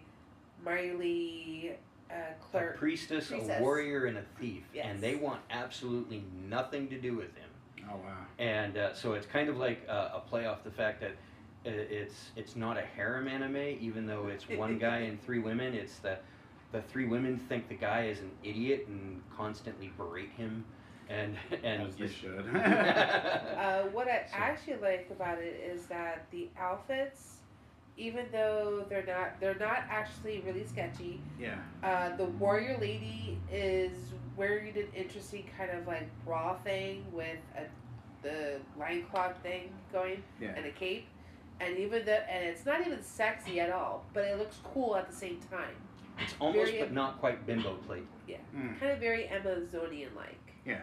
Marley 0.64 1.72
uh, 2.10 2.14
A 2.58 2.62
priestess, 2.76 3.28
Priestess. 3.28 3.58
a 3.58 3.62
warrior, 3.62 4.06
and 4.06 4.18
a 4.18 4.22
thief, 4.38 4.62
Yes. 4.72 4.86
and 4.88 5.00
they 5.00 5.16
want 5.16 5.40
absolutely 5.50 6.22
nothing 6.48 6.88
to 6.88 6.98
do 7.00 7.14
with 7.16 7.34
him. 7.36 7.50
oh 7.90 7.96
wow. 7.96 8.16
And 8.38 8.76
uh, 8.78 8.94
so 8.94 9.14
it's 9.14 9.26
kind 9.26 9.48
of 9.48 9.56
like 9.56 9.84
a, 9.88 10.12
a 10.14 10.22
play 10.28 10.46
off 10.46 10.62
the 10.64 10.70
fact 10.70 11.00
that 11.00 11.12
it's 11.64 12.30
it's 12.36 12.54
not 12.54 12.78
a 12.78 12.82
harem 12.82 13.26
anime, 13.26 13.56
even 13.80 14.06
though 14.06 14.28
it's 14.28 14.48
one 14.56 14.78
guy 14.78 14.98
and 14.98 15.20
three 15.24 15.40
women. 15.40 15.74
It's 15.74 15.98
the 15.98 16.18
the 16.72 16.80
three 16.82 17.06
women 17.06 17.38
think 17.48 17.68
the 17.68 17.74
guy 17.74 18.06
is 18.06 18.20
an 18.20 18.30
idiot 18.44 18.86
and 18.88 19.20
constantly 19.36 19.92
berate 19.96 20.30
him, 20.36 20.64
and 21.08 21.36
and 21.64 21.82
As 21.82 21.96
they 21.96 22.08
should. 22.08 22.44
Uh, 22.54 23.82
what 23.92 24.08
I 24.08 24.24
So- 24.30 24.36
actually 24.36 24.76
like 24.76 25.08
about 25.10 25.38
it 25.38 25.60
is 25.72 25.86
that 25.86 26.26
the 26.30 26.48
outfits, 26.58 27.38
even 27.96 28.26
though 28.32 28.84
they're 28.88 29.06
not 29.06 29.40
they're 29.40 29.54
not 29.58 29.84
actually 29.88 30.42
really 30.46 30.64
sketchy. 30.66 31.20
yeah. 31.40 31.56
Uh, 31.82 32.16
the 32.16 32.24
warrior 32.24 32.76
lady 32.80 33.38
is 33.50 33.92
wearing 34.36 34.76
an 34.76 34.88
interesting 34.94 35.44
kind 35.56 35.70
of 35.70 35.86
like 35.86 36.08
bra 36.24 36.54
thing 36.58 37.04
with 37.12 37.38
a 37.56 37.62
the 38.22 38.58
loincloth 38.78 39.36
thing 39.42 39.70
going 39.92 40.22
Yeah. 40.40 40.52
and 40.56 40.66
a 40.66 40.70
cape. 40.72 41.06
And 41.60 41.78
even 41.78 42.04
though, 42.04 42.12
and 42.28 42.44
it's 42.44 42.66
not 42.66 42.80
even 42.86 43.02
sexy 43.02 43.60
at 43.60 43.70
all, 43.70 44.04
but 44.12 44.24
it 44.24 44.36
looks 44.38 44.58
cool 44.62 44.94
at 44.96 45.08
the 45.08 45.14
same 45.16 45.38
time. 45.50 45.74
it's 46.18 46.34
almost 46.40 46.70
very- 46.72 46.80
but 46.80 46.92
not 46.92 47.18
quite 47.20 47.46
bimbo 47.46 47.74
plate. 47.86 48.06
Mm. 48.28 48.78
Kind 48.80 48.92
of 48.92 48.98
very 48.98 49.28
Amazonian 49.28 50.10
like. 50.16 50.40
Yeah. 50.64 50.82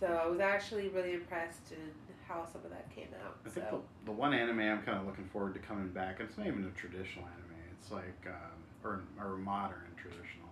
So 0.00 0.06
I 0.06 0.26
was 0.26 0.40
actually 0.40 0.88
really 0.88 1.12
impressed 1.12 1.72
in 1.72 1.92
how 2.26 2.46
some 2.50 2.64
of 2.64 2.70
that 2.70 2.88
came 2.94 3.08
out. 3.22 3.36
I 3.44 3.50
think 3.50 3.66
so. 3.68 3.82
the, 4.04 4.12
the 4.12 4.16
one 4.16 4.32
anime 4.32 4.60
I'm 4.60 4.82
kind 4.82 4.98
of 4.98 5.06
looking 5.06 5.26
forward 5.26 5.52
to 5.54 5.60
coming 5.60 5.88
back, 5.88 6.20
and 6.20 6.28
it's 6.28 6.38
not 6.38 6.46
even 6.46 6.64
a 6.64 6.70
traditional 6.70 7.26
anime. 7.26 7.60
It's 7.78 7.90
like 7.90 8.26
um, 8.26 8.64
or 8.82 9.02
or 9.20 9.36
modern 9.36 9.92
traditional. 9.96 10.48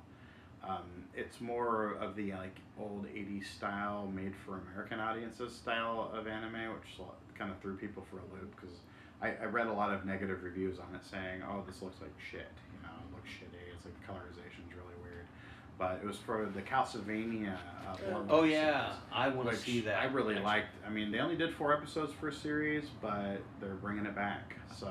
Um, 0.62 1.06
it's 1.14 1.40
more 1.40 1.92
of 2.00 2.14
the 2.14 2.32
like 2.32 2.56
old 2.78 3.06
'80s 3.06 3.46
style, 3.46 4.11
made 4.14 4.34
for 4.44 4.61
American 4.68 5.00
audiences 5.00 5.54
style 5.54 6.11
of 6.12 6.26
anime, 6.26 6.74
which 6.74 7.00
kind 7.38 7.50
of 7.50 7.58
threw 7.61 7.76
people 7.76 8.04
for 8.11 8.18
a 8.18 8.26
loop 8.34 8.54
because 8.54 8.76
I, 9.22 9.32
I 9.40 9.44
read 9.46 9.68
a 9.68 9.72
lot 9.72 9.94
of 9.94 10.04
negative 10.04 10.42
reviews 10.42 10.78
on 10.78 10.94
it 10.94 11.06
saying, 11.08 11.42
"Oh, 11.48 11.64
this 11.66 11.80
looks 11.80 12.02
like 12.02 12.12
shit." 12.20 12.52
You 12.74 12.82
know, 12.82 12.92
it 13.00 13.14
looks 13.14 13.30
shitty. 13.30 13.72
It's 13.74 13.84
like 13.87 13.94
the 13.96 14.04
colorization's 14.12 14.37
really 14.37 14.37
weird. 14.42 14.67
But 15.79 16.01
it 16.03 16.07
was 16.07 16.17
for 16.17 16.49
the 16.55 16.61
Castlevania. 16.62 17.57
Uh, 17.88 17.97
Blood 18.11 18.27
Oh 18.31 18.43
yeah, 18.43 18.81
series 18.91 18.97
I 19.12 19.29
want 19.29 19.51
to 19.51 19.57
see 19.57 19.81
that. 19.83 20.01
I 20.01 20.05
really 20.07 20.35
actually. 20.35 20.45
liked. 20.45 20.75
I 20.87 20.91
mean, 20.91 21.11
they 21.12 21.21
only 21.21 21.37
did 21.37 21.55
four 21.55 21.73
episodes 21.73 22.12
for 22.19 22.29
a 22.29 22.33
series, 22.35 22.85
but 23.01 23.38
they're 23.61 23.75
bringing 23.81 24.05
it 24.05 24.14
back. 24.17 24.57
So 24.77 24.91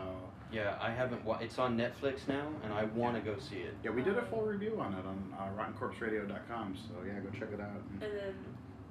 Yeah, 0.51 0.77
I 0.81 0.89
haven't. 0.89 1.23
Wa- 1.25 1.39
it's 1.41 1.59
on 1.59 1.77
Netflix 1.77 2.27
now, 2.27 2.47
and 2.63 2.73
I 2.73 2.85
want 2.85 3.15
to 3.15 3.21
go 3.21 3.37
see 3.37 3.57
it. 3.57 3.75
yeah, 3.83 3.91
we 3.91 4.01
did 4.01 4.17
a 4.17 4.21
full 4.23 4.41
review 4.43 4.77
on 4.79 4.93
it 4.93 5.05
on 5.05 5.33
uh, 5.37 5.61
RottenCorpseRadio.com. 5.61 6.75
So 6.87 6.93
yeah, 7.05 7.19
go 7.19 7.29
check 7.37 7.49
it 7.53 7.59
out. 7.59 7.69
And 7.93 8.03
And 8.03 8.13
then 8.17 8.33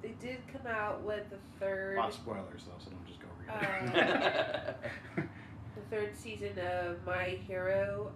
they 0.02 0.10
did 0.24 0.38
come 0.52 0.66
out 0.70 1.02
with 1.02 1.28
the 1.30 1.36
a 1.36 1.58
third, 1.58 1.96
lot 1.96 2.08
of 2.10 2.14
spoilers 2.14 2.62
though, 2.66 2.78
so 2.84 2.90
don't 2.90 3.06
just 3.06 3.20
go 3.20 3.26
read 3.40 3.96
Uh, 3.96 4.72
it. 5.16 5.24
the 5.74 5.96
third 5.96 6.14
season 6.14 6.52
of 6.58 7.04
My 7.06 7.38
Hero 7.48 8.12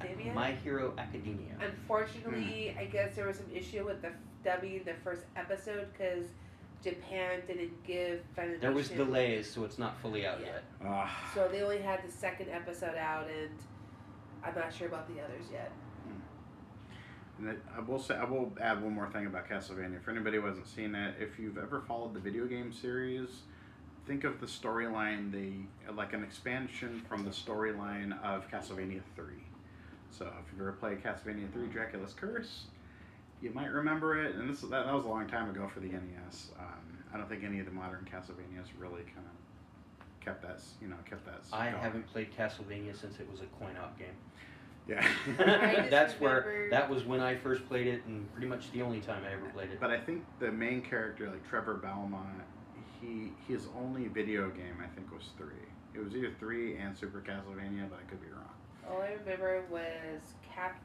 Academia. 0.00 0.34
My 0.34 0.52
Hero 0.52 0.92
Academia. 0.98 1.54
Unfortunately, 1.60 2.76
I 2.78 2.84
guess 2.86 3.14
there 3.16 3.26
was 3.26 3.36
some 3.36 3.46
issue 3.52 3.84
with 3.84 4.02
the 4.02 4.10
dubbing 4.44 4.82
the 4.84 4.94
first 5.04 5.22
episode 5.36 5.88
because 5.92 6.26
Japan 6.82 7.40
didn't 7.46 7.82
give 7.84 8.20
Funimation. 8.36 8.60
There 8.60 8.72
was 8.72 8.88
delays, 8.88 9.50
so 9.50 9.64
it's 9.64 9.78
not 9.78 9.98
fully 10.00 10.26
out 10.26 10.40
Yeah. 10.40 10.46
yet. 10.46 10.64
Ah, 10.84 11.30
So 11.34 11.48
they 11.48 11.62
only 11.62 11.78
had 11.78 12.02
the 12.06 12.10
second 12.10 12.50
episode 12.50 12.96
out, 12.96 13.28
and 13.28 13.50
I'm 14.44 14.54
not 14.54 14.72
sure 14.72 14.88
about 14.88 15.08
the 15.12 15.20
others 15.22 15.46
yet. 15.52 15.72
and 17.38 17.48
it, 17.48 17.60
I 17.76 17.80
will 17.80 17.98
say 17.98 18.16
I 18.16 18.24
will 18.24 18.50
add 18.62 18.82
one 18.82 18.94
more 18.94 19.10
thing 19.10 19.26
about 19.26 19.46
Castlevania. 19.46 20.00
For 20.00 20.10
anybody 20.10 20.38
who 20.38 20.46
hasn't 20.46 20.66
seen 20.68 20.94
it, 20.94 21.16
if 21.20 21.38
you've 21.38 21.58
ever 21.58 21.82
followed 21.82 22.14
the 22.14 22.20
video 22.20 22.46
game 22.46 22.72
series, 22.72 23.42
think 24.06 24.24
of 24.24 24.40
the 24.40 24.46
storyline 24.46 25.30
the 25.30 25.92
like 25.92 26.14
an 26.14 26.22
expansion 26.22 27.02
from 27.08 27.24
the 27.24 27.30
storyline 27.30 28.18
of 28.24 28.48
Castlevania 28.50 29.02
Three. 29.16 29.44
So 30.16 30.26
if 30.26 30.52
you've 30.52 30.60
ever 30.60 30.72
played 30.72 31.02
Castlevania 31.02 31.52
Three: 31.52 31.66
Dracula's 31.66 32.14
Curse, 32.14 32.64
you 33.42 33.50
might 33.50 33.70
remember 33.70 34.22
it. 34.22 34.34
And 34.36 34.48
this 34.48 34.60
that, 34.62 34.86
that 34.86 34.94
was 34.94 35.04
a 35.04 35.08
long 35.08 35.26
time 35.26 35.50
ago 35.50 35.70
for 35.72 35.80
the 35.80 35.88
NES. 35.88 36.52
Um, 36.58 36.98
I 37.12 37.18
don't 37.18 37.28
think 37.28 37.44
any 37.44 37.60
of 37.60 37.66
the 37.66 37.72
modern 37.72 38.06
Castlevanias 38.10 38.68
really 38.78 39.02
kind 39.02 39.26
of 39.26 40.24
kept 40.24 40.42
that 40.42 40.60
you 40.80 40.88
know 40.88 40.96
kept 41.08 41.24
that. 41.26 41.40
I 41.52 41.70
going. 41.70 41.82
haven't 41.82 42.12
played 42.12 42.28
Castlevania 42.36 42.98
since 42.98 43.20
it 43.20 43.30
was 43.30 43.40
a 43.40 43.46
coin-op 43.58 43.98
game. 43.98 44.08
Yeah. 44.88 45.06
That's 45.90 46.12
just 46.12 46.20
where 46.20 46.68
that 46.70 46.88
was 46.88 47.04
when 47.04 47.20
I 47.20 47.36
first 47.36 47.66
played 47.68 47.86
it, 47.86 48.04
and 48.06 48.30
pretty 48.32 48.46
much 48.46 48.70
the 48.72 48.82
only 48.82 49.00
time 49.00 49.22
I 49.28 49.32
ever 49.32 49.46
played 49.50 49.70
it. 49.70 49.80
But 49.80 49.90
I 49.90 49.98
think 49.98 50.24
the 50.38 50.50
main 50.50 50.80
character, 50.80 51.28
like 51.28 51.46
Trevor 51.48 51.74
Belmont, 51.74 52.42
he 53.00 53.32
his 53.46 53.66
only 53.78 54.08
video 54.08 54.48
game 54.48 54.82
I 54.82 54.86
think 54.94 55.12
was 55.12 55.30
three. 55.36 55.66
It 55.94 56.04
was 56.04 56.14
either 56.14 56.30
three 56.38 56.76
and 56.76 56.96
Super 56.96 57.20
Castlevania, 57.20 57.88
but 57.88 57.98
I 57.98 58.10
could 58.10 58.20
be 58.20 58.28
wrong. 58.28 58.44
All 58.90 59.00
I 59.02 59.12
remember 59.20 59.62
was 59.70 60.34
cap. 60.54 60.80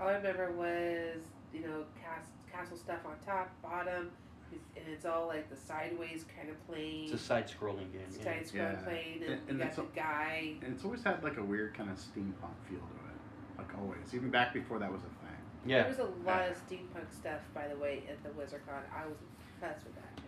All 0.00 0.08
I 0.08 0.12
remember 0.14 0.50
was 0.52 1.22
you 1.52 1.60
know 1.60 1.84
cast 2.02 2.30
castle 2.52 2.76
stuff 2.76 3.00
on 3.06 3.16
top, 3.24 3.50
bottom, 3.62 4.10
and 4.52 4.84
it's 4.88 5.04
all 5.04 5.26
like 5.26 5.48
the 5.50 5.56
sideways 5.56 6.24
kind 6.36 6.48
of 6.50 6.66
plane, 6.66 7.04
It's 7.04 7.12
a 7.14 7.18
side-scrolling 7.18 7.92
game. 7.92 8.02
Yeah. 8.18 8.24
side 8.24 8.44
scrolling 8.44 8.54
Yeah. 8.54 8.84
plane, 8.84 9.22
and, 9.22 9.32
And- 9.32 9.40
and 9.48 9.58
you 9.58 9.58
got 9.58 9.66
it's 9.66 9.76
the 9.76 9.82
guy. 9.94 10.54
And 10.62 10.74
it's 10.74 10.84
always 10.84 11.02
had 11.02 11.22
like 11.22 11.36
a 11.36 11.42
weird 11.42 11.74
kind 11.74 11.90
of 11.90 11.96
steampunk 11.96 12.56
feel 12.68 12.78
to 12.78 12.84
it, 12.84 13.58
like 13.58 13.78
always, 13.78 14.14
even 14.14 14.30
back 14.30 14.52
before 14.54 14.78
that 14.78 14.90
was 14.90 15.02
a 15.02 15.04
thing. 15.04 15.36
Yeah. 15.66 15.82
There 15.82 15.88
was 15.90 15.98
a 15.98 16.26
lot 16.26 16.48
of 16.48 16.56
steampunk 16.66 17.10
stuff, 17.12 17.40
by 17.54 17.68
the 17.68 17.76
way, 17.76 18.04
at 18.08 18.22
the 18.22 18.30
WizardCon. 18.30 18.82
I 18.94 19.06
was 19.06 19.16
impressed 19.54 19.84
with 19.84 19.94
that. 19.96 20.20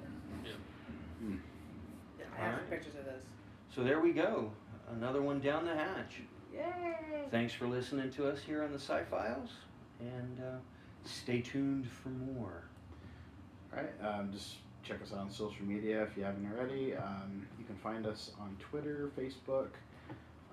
Hmm. 1.20 1.36
Yeah, 2.18 2.24
I 2.36 2.40
have 2.42 2.58
some 2.60 2.66
pictures 2.68 2.94
of 2.96 3.04
those. 3.06 3.22
So 3.70 3.82
there 3.84 4.00
we 4.00 4.12
go. 4.12 4.52
Another 4.90 5.22
one 5.22 5.40
down 5.40 5.64
the 5.64 5.74
hatch. 5.74 6.22
Yay! 6.52 7.24
Thanks 7.30 7.52
for 7.52 7.66
listening 7.66 8.10
to 8.12 8.28
us 8.28 8.40
here 8.40 8.62
on 8.62 8.72
the 8.72 8.78
Sci 8.78 9.02
Files, 9.10 9.50
and 10.00 10.40
uh, 10.40 10.56
stay 11.04 11.40
tuned 11.40 11.86
for 11.86 12.08
more. 12.08 12.64
All 13.76 13.82
right, 13.82 13.92
um, 14.18 14.30
just 14.32 14.54
check 14.82 15.02
us 15.02 15.12
out 15.12 15.18
on 15.18 15.30
social 15.30 15.64
media 15.64 16.02
if 16.02 16.16
you 16.16 16.24
haven't 16.24 16.50
already. 16.52 16.94
Um, 16.96 17.46
you 17.58 17.64
can 17.64 17.76
find 17.76 18.06
us 18.06 18.30
on 18.40 18.56
Twitter, 18.58 19.10
Facebook. 19.18 19.68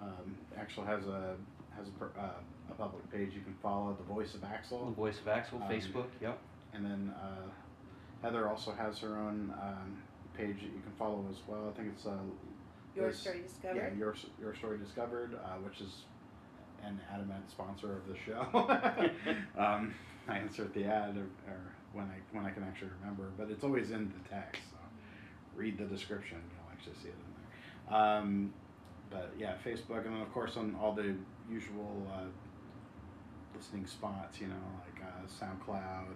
Um, 0.01 0.35
Axel 0.59 0.83
has 0.83 1.05
a 1.07 1.35
has 1.77 1.87
a, 1.87 2.19
uh, 2.19 2.29
a 2.69 2.73
public 2.73 3.09
page 3.11 3.33
you 3.33 3.41
can 3.41 3.55
follow. 3.61 3.95
The 3.97 4.13
Voice 4.13 4.33
of 4.33 4.43
Axel. 4.43 4.85
The 4.85 4.95
voice 4.95 5.19
of 5.19 5.27
Axel, 5.27 5.61
Um, 5.61 5.69
Facebook. 5.69 6.07
Yep. 6.21 6.37
And 6.73 6.85
then 6.85 7.13
uh, 7.21 7.49
Heather 8.21 8.49
also 8.49 8.73
has 8.73 8.99
her 8.99 9.17
own 9.17 9.53
um, 9.61 9.97
page 10.37 10.55
that 10.57 10.65
you 10.65 10.81
can 10.83 10.91
follow 10.99 11.25
as 11.29 11.37
well. 11.47 11.69
I 11.73 11.77
think 11.77 11.93
it's 11.95 12.05
uh, 12.05 12.11
Your 12.95 13.11
story 13.11 13.41
discovered. 13.41 13.75
yeah, 13.75 13.97
your 13.97 14.15
your 14.39 14.55
story 14.55 14.77
discovered, 14.77 15.35
uh, 15.35 15.57
which 15.63 15.81
is 15.81 16.03
an 16.83 16.99
adamant 17.11 17.49
sponsor 17.49 17.93
of 17.93 18.07
the 18.07 18.15
show. 18.25 18.47
um, 19.61 19.93
I 20.27 20.39
insert 20.39 20.73
the 20.73 20.85
ad 20.85 21.17
or, 21.17 21.27
or 21.51 21.59
when 21.93 22.05
I 22.05 22.17
when 22.35 22.45
I 22.45 22.51
can 22.51 22.63
actually 22.63 22.91
remember, 23.01 23.31
but 23.37 23.49
it's 23.49 23.63
always 23.63 23.91
in 23.91 24.11
the 24.11 24.29
text. 24.29 24.61
So 24.71 24.77
read 25.55 25.77
the 25.77 25.85
description, 25.85 26.37
you'll 26.37 26.71
actually 26.71 26.95
see 27.01 27.09
it 27.09 27.15
in 27.15 27.91
there. 27.91 27.99
Um, 27.99 28.53
but 29.09 29.33
yeah, 29.37 29.53
Facebook, 29.65 30.05
and 30.05 30.15
then 30.15 30.21
of 30.21 30.31
course 30.33 30.57
on 30.57 30.75
all 30.81 30.93
the 30.93 31.15
usual 31.49 32.07
uh, 32.13 32.25
listening 33.55 33.85
spots, 33.85 34.39
you 34.41 34.47
know, 34.47 34.55
like 34.83 35.03
uh, 35.05 35.45
SoundCloud, 35.45 36.15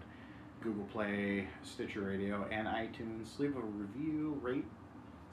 Google 0.61 0.85
Play, 0.85 1.47
Stitcher 1.63 2.01
Radio, 2.01 2.45
and 2.51 2.67
iTunes. 2.67 3.37
Leave 3.37 3.55
a 3.55 3.61
review, 3.61 4.39
rate, 4.41 4.65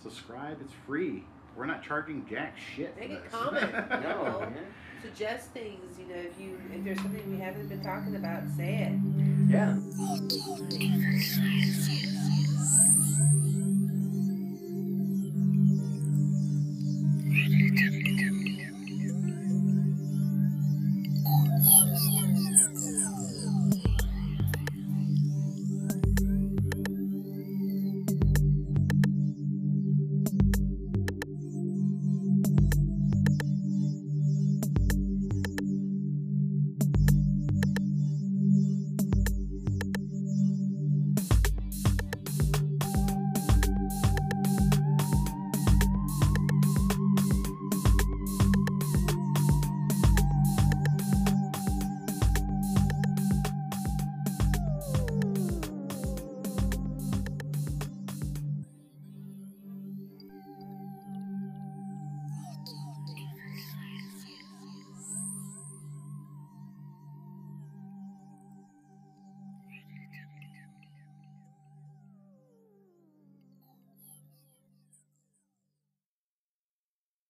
subscribe. 0.03 0.59
It's 0.61 0.73
free. 0.87 1.25
We're 1.57 1.67
not 1.67 1.83
charging 1.83 2.27
jack 2.29 2.55
shit 2.75 2.97
Make 2.99 3.11
a 3.13 3.15
this. 3.23 3.33
comment. 3.33 3.73
No, 4.03 4.41
man. 4.41 4.55
Suggest 5.03 5.51
things, 5.53 5.99
you 5.99 6.07
know, 6.07 6.21
if 6.21 6.39
you 6.41 6.59
if 6.75 6.83
there's 6.85 7.01
something 7.01 7.31
we 7.31 7.39
haven't 7.39 7.69
been 7.69 7.83
talking 7.83 8.17
about, 8.17 8.43
say 8.57 8.91
it. 8.91 8.99
Yeah. 9.49 9.77
Thank 9.97 10.81
you. 10.83 12.46